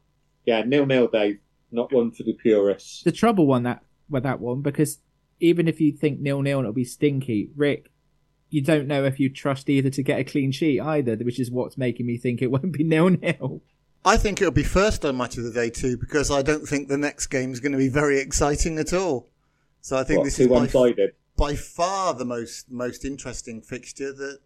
[0.45, 1.39] Yeah, nil nil, Dave.
[1.71, 3.03] Not one for the purists.
[3.03, 4.99] The trouble one that with that one because
[5.39, 7.91] even if you think nil nil it'll be stinky, Rick,
[8.49, 11.49] you don't know if you trust either to get a clean sheet either, which is
[11.49, 13.61] what's making me think it won't be nil nil.
[14.03, 16.87] I think it'll be first on match of the day too, because I don't think
[16.87, 19.30] the next game is going to be very exciting at all.
[19.81, 20.95] So I think What, this is by,
[21.35, 24.39] by far the most most interesting fixture that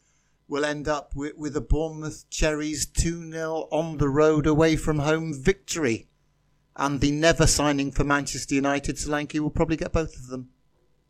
[0.47, 4.99] will end up with, with a Bournemouth Cherries 2 0 on the road away from
[4.99, 6.07] home victory.
[6.77, 10.49] And the never signing for Manchester United, Solanke will probably get both of them.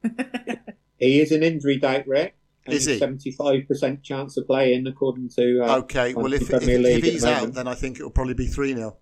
[0.97, 2.35] He is an injury doubt, Rick.
[2.65, 2.97] And Is he?
[2.97, 5.61] Seventy-five percent chance of playing, according to.
[5.63, 8.47] Uh, Okay, well, if, if, if he's out, then I think it will probably be
[8.47, 8.97] 3 0.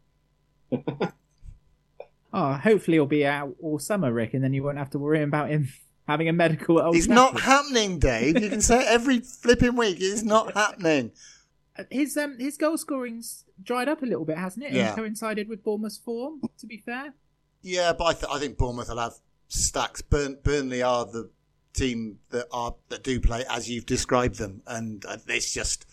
[2.33, 5.21] Oh, hopefully he'll be out all summer, Rick, and then you won't have to worry
[5.21, 5.69] about him
[6.07, 6.79] having a medical.
[6.79, 8.41] at Old It's not happening, Dave.
[8.41, 9.97] You can say it every flipping week.
[9.99, 11.11] It's not happening.
[11.89, 14.73] his um his goal scoring's dried up a little bit, hasn't it?
[14.73, 14.87] Yeah.
[14.89, 16.41] And coincided with Bournemouth's form.
[16.59, 17.13] To be fair,
[17.61, 19.13] Yeah, but I, th- I think Bournemouth will have
[19.47, 20.01] stacks.
[20.01, 21.29] Burn- Burnley are the
[21.73, 25.85] team that are that do play as you've described them, and uh, it's just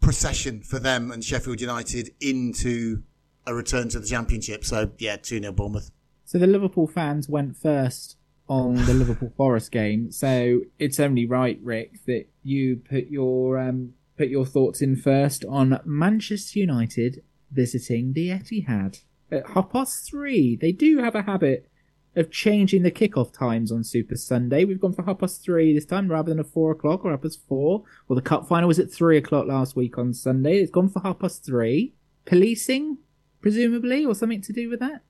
[0.00, 3.02] procession for them and Sheffield United into
[3.46, 4.64] a return to the Championship.
[4.64, 5.90] So yeah, two 0 Bournemouth.
[6.24, 8.16] so the Liverpool fans went first
[8.48, 10.10] on the Liverpool Forest game.
[10.10, 15.44] So it's only right, Rick, that you put your um, put your thoughts in first
[15.48, 20.56] on Manchester United visiting the Etihad at half past three.
[20.56, 21.68] They do have a habit
[22.14, 24.64] of changing the kickoff times on Super Sunday.
[24.64, 27.22] We've gone for half past three this time rather than a four o'clock or half
[27.22, 27.84] past four.
[28.06, 30.58] Well, the cup final was at three o'clock last week on Sunday.
[30.58, 31.94] It's gone for half past three.
[32.26, 32.98] Policing,
[33.42, 35.02] presumably, or something to do with that.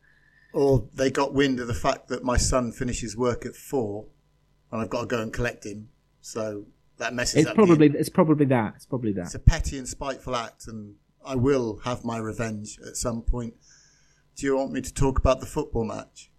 [0.53, 4.07] Or they got wind of the fact that my son finishes work at four,
[4.73, 5.89] and I've got to go and collect him.
[6.21, 6.65] So
[6.99, 7.55] that messes It's up.
[7.55, 8.75] probably it's probably that.
[8.77, 9.27] It's probably that.
[9.27, 13.55] it's a petty and spiteful act, and I will have my revenge at some point.
[14.37, 16.31] Do you want me to talk about the football match?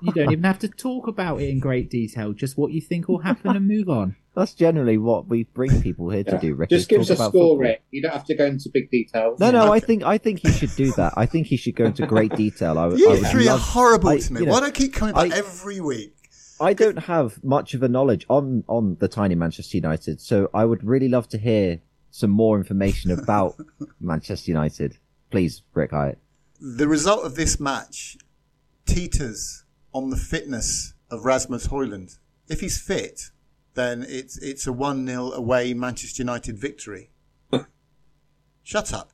[0.00, 2.32] You don't even have to talk about it in great detail.
[2.32, 4.16] Just what you think will happen and move on.
[4.34, 6.54] That's generally what we bring people here to do.
[6.54, 7.58] Rick, Just is give us a score, football.
[7.58, 7.82] Rick.
[7.90, 9.38] You don't have to go into big details.
[9.38, 11.12] No, no, I think I think he should do that.
[11.18, 12.78] I think he should go into great detail.
[12.78, 14.40] I, You I would three are horrible I- to me.
[14.40, 16.14] you know, Why do I keep coming back I- every week?
[16.60, 20.64] I don't have much of a knowledge on on the tiny Manchester United, so I
[20.64, 21.80] would really love to hear
[22.10, 23.56] some more information about
[24.00, 24.96] Manchester United.
[25.30, 26.16] Please, Rick Hyett.
[26.60, 28.16] The result of this match
[28.86, 29.61] teeters
[29.92, 32.18] on the fitness of Rasmus Højlund.
[32.48, 33.30] If he's fit,
[33.74, 37.10] then it's it's a one 0 away Manchester United victory.
[38.62, 39.12] Shut up,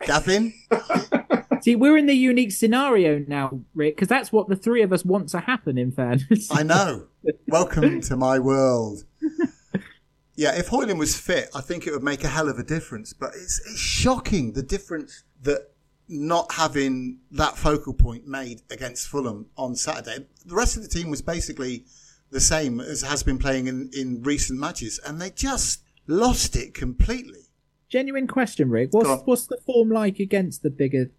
[0.00, 0.52] Gavin.
[1.62, 5.04] See, we're in the unique scenario now, Rick, because that's what the three of us
[5.04, 5.78] want to happen.
[5.78, 7.06] In fairness, I know.
[7.48, 9.04] Welcome to my world.
[10.38, 13.14] Yeah, if Højlund was fit, I think it would make a hell of a difference.
[13.14, 15.70] But it's, it's shocking the difference that
[16.08, 20.26] not having that focal point made against Fulham on Saturday.
[20.44, 21.84] The rest of the team was basically
[22.30, 26.74] the same as has been playing in, in recent matches, and they just lost it
[26.74, 27.40] completely.
[27.88, 28.90] genuine question, Rick.
[28.92, 31.10] What's what's the form like against the bigger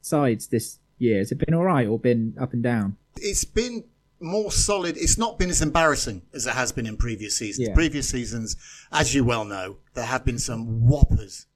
[0.00, 1.18] sides this year?
[1.18, 2.96] Has it been all right or been up and down?
[3.16, 3.84] It's been
[4.20, 4.96] more solid.
[4.96, 7.68] It's not been as embarrassing as it has been in previous seasons.
[7.68, 7.74] Yeah.
[7.74, 8.56] Previous seasons,
[8.92, 11.46] as you well know, there have been some whoppers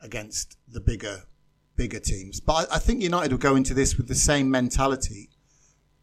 [0.00, 1.24] against the bigger,
[1.78, 2.40] bigger teams.
[2.40, 5.30] But I, I think United will go into this with the same mentality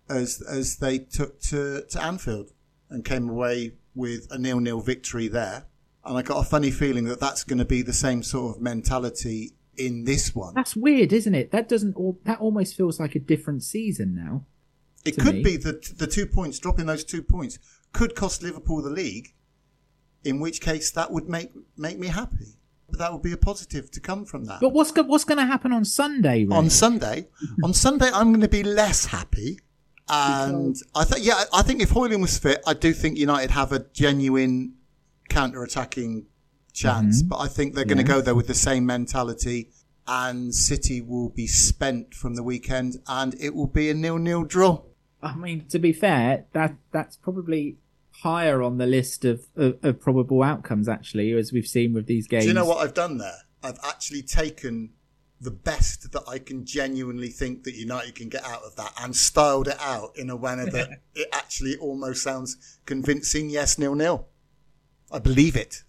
[0.09, 2.51] as as they took to, to Anfield
[2.89, 5.65] and came away with a nil-nil victory there.
[6.03, 8.61] And I got a funny feeling that that's going to be the same sort of
[8.61, 10.53] mentality in this one.
[10.53, 11.51] That's weird, isn't it?
[11.51, 11.95] That doesn't.
[12.25, 14.45] That almost feels like a different season now.
[15.03, 15.43] It could me.
[15.43, 17.59] be that the two points, dropping those two points,
[17.91, 19.33] could cost Liverpool the league.
[20.23, 22.57] In which case, that would make make me happy.
[22.89, 24.61] But that would be a positive to come from that.
[24.61, 26.47] But what's go- what's going to happen on Sunday?
[26.51, 27.27] On Sunday,
[27.63, 29.59] on Sunday, I'm going to be less happy.
[30.07, 33.71] And I think, yeah, I think if Højlund was fit, I do think United have
[33.71, 34.75] a genuine
[35.29, 36.27] counter-attacking
[36.73, 37.21] chance.
[37.21, 37.29] Mm-hmm.
[37.29, 39.71] But I think they're going to go there with the same mentality,
[40.07, 44.83] and City will be spent from the weekend, and it will be a nil-nil draw.
[45.23, 47.77] I mean, to be fair, that that's probably
[48.21, 50.87] higher on the list of, of, of probable outcomes.
[50.87, 52.43] Actually, as we've seen with these games.
[52.43, 53.37] Do you know what I've done there?
[53.63, 54.91] I've actually taken
[55.41, 59.15] the best that I can genuinely think that United can get out of that and
[59.15, 63.49] styled it out in a manner that it actually almost sounds convincing.
[63.49, 64.27] Yes, nil nil.
[65.11, 65.83] I believe it.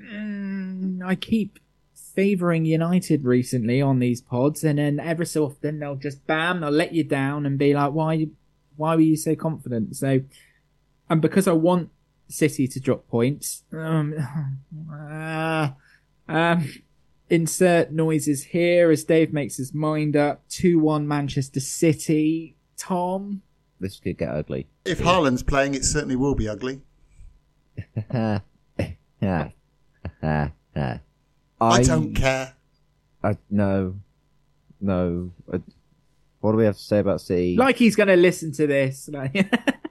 [0.00, 1.58] Mm, I keep
[1.94, 6.70] favouring United recently on these pods, and then every so often they'll just bam, they'll
[6.70, 8.26] let you down and be like, "Why,
[8.76, 10.20] why were you so confident?" So,
[11.12, 11.90] and because I want
[12.28, 14.14] City to drop points, um,
[14.90, 15.74] ah,
[16.28, 16.72] um,
[17.28, 20.40] insert noises here as Dave makes his mind up.
[20.48, 22.56] Two-one Manchester City.
[22.78, 23.42] Tom,
[23.78, 24.68] This could get ugly.
[24.86, 26.80] If Haaland's playing, it certainly will be ugly.
[28.10, 28.40] yeah.
[30.22, 30.50] I,
[31.60, 32.54] I, don't care.
[33.22, 33.96] I, no,
[34.80, 35.30] no.
[35.52, 35.60] I,
[36.40, 37.54] what do we have to say about City?
[37.56, 39.10] like he's going to listen to this.
[39.12, 39.34] Like,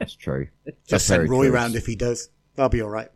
[0.00, 0.48] That's true.
[0.66, 1.54] Just That's send Roy true.
[1.54, 2.30] round if he does.
[2.56, 3.10] That'll be all right.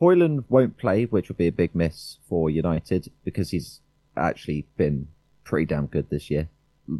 [0.00, 3.80] Højlund won't play, which will be a big miss for United because he's
[4.16, 5.08] actually been
[5.44, 6.48] pretty damn good this year.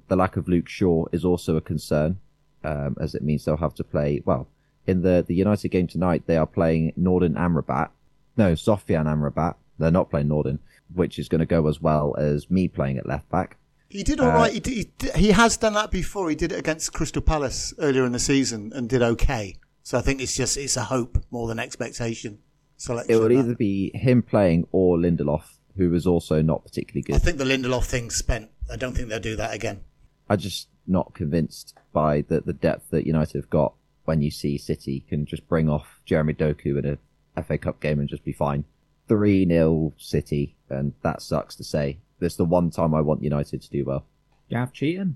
[0.08, 2.18] The lack of Luke Shaw is also a concern,
[2.64, 4.22] um, as it means they'll have to play.
[4.24, 4.48] Well,
[4.86, 7.90] in the the United game tonight, they are playing Nordin Amrabat.
[8.36, 9.56] No, Sofyan Amrabat.
[9.78, 10.58] They're not playing Nordin,
[10.94, 13.56] which is going to go as well as me playing at left back.
[13.92, 14.52] He did all Uh, right.
[14.52, 16.28] He, did, he, did- he has done that before.
[16.30, 19.56] He did it against Crystal Palace earlier in the season and did okay.
[19.82, 22.38] So I think it's just it's a hope more than expectation.
[22.76, 23.14] Selection.
[23.14, 25.44] It would either be him playing or Lindelof,
[25.76, 27.14] who was also not particularly good.
[27.14, 28.50] I think the Lindelof thing spent.
[28.70, 29.80] I don't think they'll do that again.
[30.28, 33.74] I'm just not convinced by the, the depth that United have got
[34.04, 36.98] when you see City can just bring off Jeremy Doku in
[37.36, 38.64] a FA Cup game and just be fine.
[39.08, 41.98] 3 0 City, and that sucks to say.
[42.22, 44.06] This the one time I want United to do well.
[44.50, 45.14] Gav Cheetham.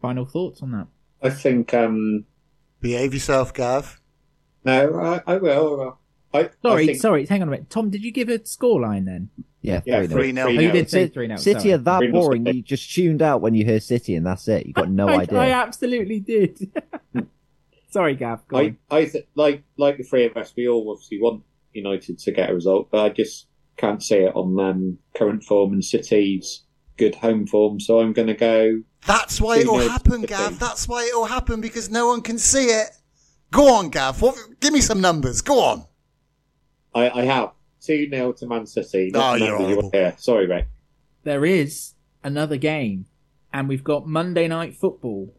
[0.00, 0.86] Final thoughts on that?
[1.22, 2.24] I think um,
[2.80, 4.00] Behave yourself, Gav.
[4.64, 5.98] No, I, I will.
[6.34, 7.70] I, I Sorry, think, sorry, hang on a minute.
[7.70, 9.30] Tom, did you give a scoreline then?
[9.62, 10.46] Yeah, Yeah, 3 three nil.
[10.46, 10.72] Oh, you nil.
[10.72, 11.36] did say City, 3 0.
[11.38, 12.44] City are that Three boring.
[12.44, 12.56] City.
[12.58, 14.66] You just tuned out when you hear City, and that's it.
[14.66, 15.38] You got no I, idea.
[15.38, 16.70] I absolutely did.
[17.90, 18.46] sorry, Gav.
[18.48, 18.78] Go I, on.
[18.90, 20.52] I th- like like the three of us.
[20.56, 23.46] We all obviously want United to get a result, but I just
[23.76, 26.62] can't see it on um, current form and City's
[26.96, 27.78] good home form.
[27.80, 28.82] So I'm going to go.
[29.06, 30.44] That's why it'll happen, to Gav.
[30.46, 30.56] City.
[30.56, 32.90] That's why it'll happen because no one can see it.
[33.50, 34.20] Go on, Gav.
[34.20, 35.40] What, give me some numbers.
[35.40, 35.84] Go on.
[36.94, 39.12] I, I have two 0 to Man City.
[39.14, 39.82] Oh, Not you're number you horrible.
[39.82, 40.14] want to hear.
[40.18, 40.68] Sorry, Rick.
[41.22, 43.06] There is another game,
[43.52, 45.34] and we've got Monday Night Football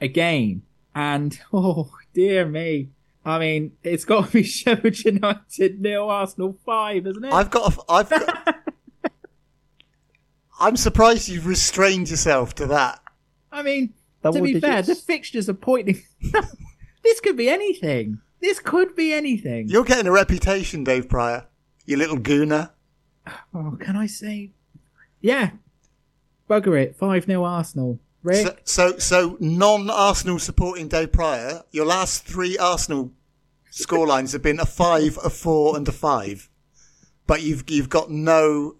[0.00, 0.62] again.
[0.94, 2.90] And, oh, dear me.
[3.28, 7.32] I mean, it's got to be Sheffield United nil, Arsenal 5, isn't it?
[7.32, 7.74] I've got.
[7.74, 8.10] A, I've.
[8.10, 8.56] Got,
[10.60, 13.00] I'm surprised you've restrained yourself to that.
[13.52, 16.02] I mean, Double to be fair, the fixtures are pointing.
[17.04, 18.20] this could be anything.
[18.40, 19.68] This could be anything.
[19.68, 21.46] You're getting a reputation, Dave Prior.
[21.84, 22.70] You little gooner.
[23.54, 24.50] Oh, can I say?
[25.20, 25.50] Yeah.
[26.48, 26.96] Bugger it.
[26.96, 27.98] 5 0 Arsenal.
[28.22, 28.60] Rick?
[28.64, 33.12] So, so, so non-Arsenal supporting Dave Prior, your last three Arsenal
[33.72, 36.48] scorelines have been a five, a four, and a five.
[37.26, 38.76] But you've you've got no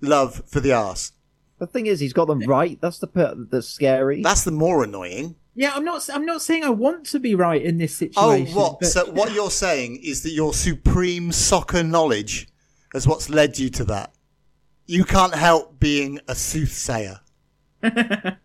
[0.00, 1.12] love for the arse.
[1.58, 2.78] The thing is, he's got them right.
[2.80, 4.22] That's the bit that's scary.
[4.22, 5.36] That's the more annoying.
[5.54, 6.08] yeah, I'm not.
[6.12, 8.54] I'm not saying I want to be right in this situation.
[8.56, 8.80] Oh, what?
[8.80, 12.48] but- So what you're saying is that your supreme soccer knowledge
[12.94, 14.14] is what's led you to that.
[14.86, 17.20] You can't help being a soothsayer.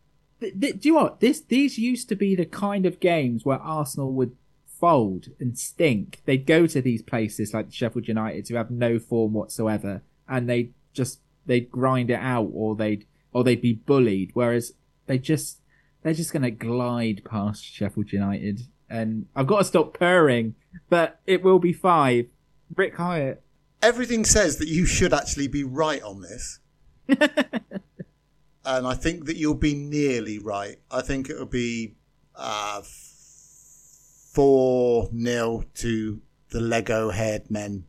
[0.46, 1.20] Th- th- do you know what?
[1.22, 4.36] This these used to be the kind of games where Arsenal would
[4.68, 6.22] fold and stink.
[6.26, 10.74] They'd go to these places like Sheffield United who have no form whatsoever, and they'd
[10.94, 14.32] just they'd grind it out, or they'd or they'd be bullied.
[14.34, 14.74] Whereas
[15.08, 15.60] they just
[16.04, 20.54] they're just going to glide past Sheffield United, and I've got to stop purring,
[20.90, 22.28] but it will be five.
[22.76, 23.38] Rick Hyett.
[23.82, 26.60] Everything says that you should actually be right on this.
[28.66, 30.78] and I think that you'll be nearly right.
[30.92, 31.96] I think it'll be
[32.36, 32.82] uh,
[34.34, 37.86] 4 0 to the Lego haired men.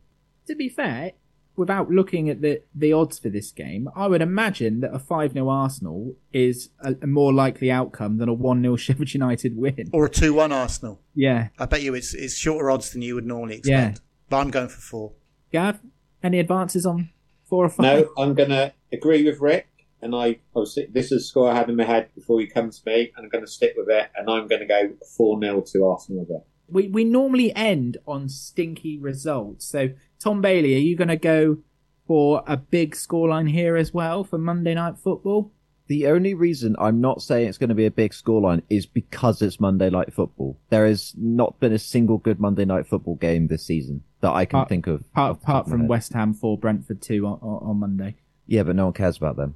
[0.47, 1.11] to be fair,
[1.55, 5.33] without looking at the, the odds for this game, I would imagine that a 5
[5.33, 9.89] 0 Arsenal is a, a more likely outcome than a 1 0 Sheffield United win.
[9.91, 11.01] Or a 2 1 Arsenal.
[11.15, 11.49] Yeah.
[11.59, 13.97] I bet you it's, it's shorter odds than you would normally expect.
[13.97, 14.01] Yeah.
[14.29, 15.11] But I'm going for 4.
[15.51, 15.79] Gav,
[16.23, 17.09] any advances on
[17.49, 17.83] 4 or 5?
[17.83, 19.67] No, I'm going to agree with Rick.
[20.01, 22.69] And I, obviously, this is a score I had in my head before you come
[22.69, 24.09] to me, and I'm going to stick with it.
[24.15, 26.43] And I'm going to go 4 0 to Arsenal again.
[26.69, 29.65] We, we normally end on stinky results.
[29.65, 29.89] So,
[30.19, 31.57] Tom Bailey, are you going to go
[32.05, 35.51] for a big scoreline here as well for Monday Night Football?
[35.87, 39.41] The only reason I'm not saying it's going to be a big scoreline is because
[39.41, 40.59] it's Monday Night Football.
[40.69, 44.43] There has not been a single good Monday Night Football game this season that I
[44.45, 45.01] can Apart- think of.
[45.13, 45.87] Apart, off apart of from.
[45.87, 48.15] West Ham 4, Brentford 2 on, on, on Monday.
[48.47, 49.55] Yeah, but no one cares about them.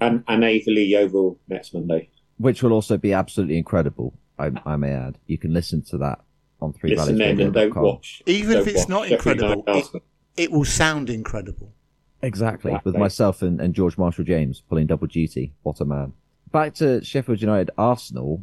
[0.00, 2.10] And, and Aveley Yeovil next Monday.
[2.38, 5.18] Which will also be absolutely incredible, I, I may add.
[5.26, 6.20] You can listen to that
[6.60, 8.22] on Three Listen in and don't watch.
[8.26, 10.02] Even if don't it's watch not incredible, it,
[10.36, 11.72] it will sound incredible.
[12.22, 15.52] Exactly, with myself and, and George Marshall James pulling double duty.
[15.62, 16.14] What a man.
[16.50, 18.42] Back to Sheffield United Arsenal.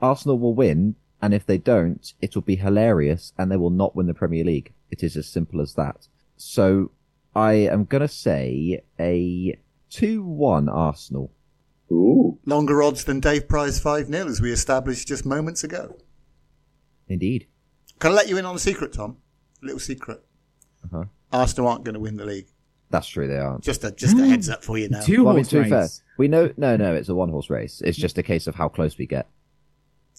[0.00, 3.94] Arsenal will win, and if they don't, it will be hilarious, and they will not
[3.94, 4.72] win the Premier League.
[4.90, 6.08] It is as simple as that.
[6.36, 6.90] So,
[7.34, 9.58] I am going to say a
[9.90, 11.32] 2 1 Arsenal.
[11.90, 12.38] Ooh.
[12.44, 15.96] Longer odds than Dave Prior's 5 0, as we established just moments ago.
[17.08, 17.46] Indeed.
[17.98, 19.16] Can I let you in on a secret, Tom?
[19.62, 20.22] A little secret.
[20.84, 21.04] Uh-huh.
[21.32, 22.46] Arsenal aren't going to win the league.
[22.90, 23.62] That's true, they aren't.
[23.62, 25.00] Just a just a heads up for you now.
[25.00, 26.02] Two Well, I mean, horse to be fair, race.
[26.16, 27.82] we know, no, no, it's a one horse race.
[27.84, 29.28] It's just a case of how close we get.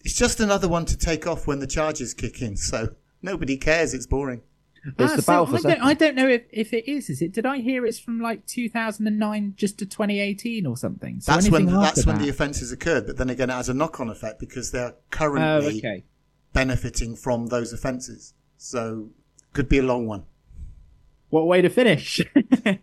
[0.06, 2.56] It's just another one to take off when the charges kick in.
[2.58, 2.90] So
[3.24, 3.94] nobody cares.
[3.96, 4.42] It's boring.
[4.86, 5.82] It's Ah, the so battle for I, don't.
[5.82, 7.10] I don't know if, if it is.
[7.10, 7.32] Is it?
[7.34, 11.20] Did I hear it's from like 2009 just to 2018 or something?
[11.22, 13.06] So That's when that's after when the offences occurred.
[13.08, 16.04] But then again, it has a knock-on effect because they're Oh, currently okay.
[16.54, 18.34] benefiting from those offences.
[18.58, 19.10] So
[19.54, 20.24] could be a long one.
[21.30, 22.22] What a way to finish.
[22.66, 22.80] and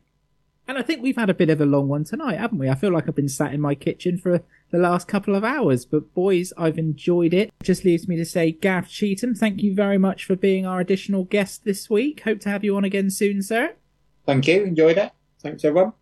[0.68, 2.68] I think we've had a bit of a long one tonight, haven't we?
[2.68, 5.85] I feel like I've been sat in my kitchen for the last couple of hours.
[5.85, 7.53] But boys, I've enjoyed it.
[7.63, 11.25] Just leaves me to say, Gav Cheetham, thank you very much for being our additional
[11.25, 12.21] guest this week.
[12.21, 13.75] Hope to have you on again soon, sir.
[14.27, 14.65] Thank you.
[14.65, 15.13] Enjoyed it.
[15.41, 15.93] Thanks, everyone.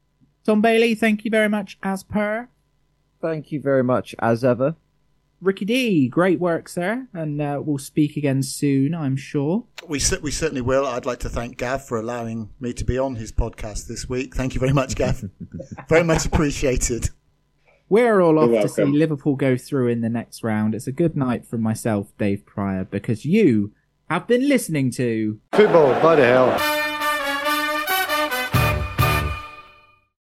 [0.45, 2.49] Tom Bailey, thank you very much as per.
[3.21, 4.77] Thank you very much, as ever.
[5.41, 7.07] Ricky D, great work, sir.
[7.13, 9.65] And uh, we'll speak again soon, I'm sure.
[9.87, 10.87] We we certainly will.
[10.87, 14.35] I'd like to thank Gav for allowing me to be on his podcast this week.
[14.35, 15.25] Thank you very much, Gav.
[15.89, 17.11] very much appreciated.
[17.89, 18.85] We're all off to see.
[18.85, 20.75] Liverpool go through in the next round.
[20.75, 23.73] It's a good night from myself, Dave Prior, because you
[24.11, 26.84] have been listening to Football, bloody hell.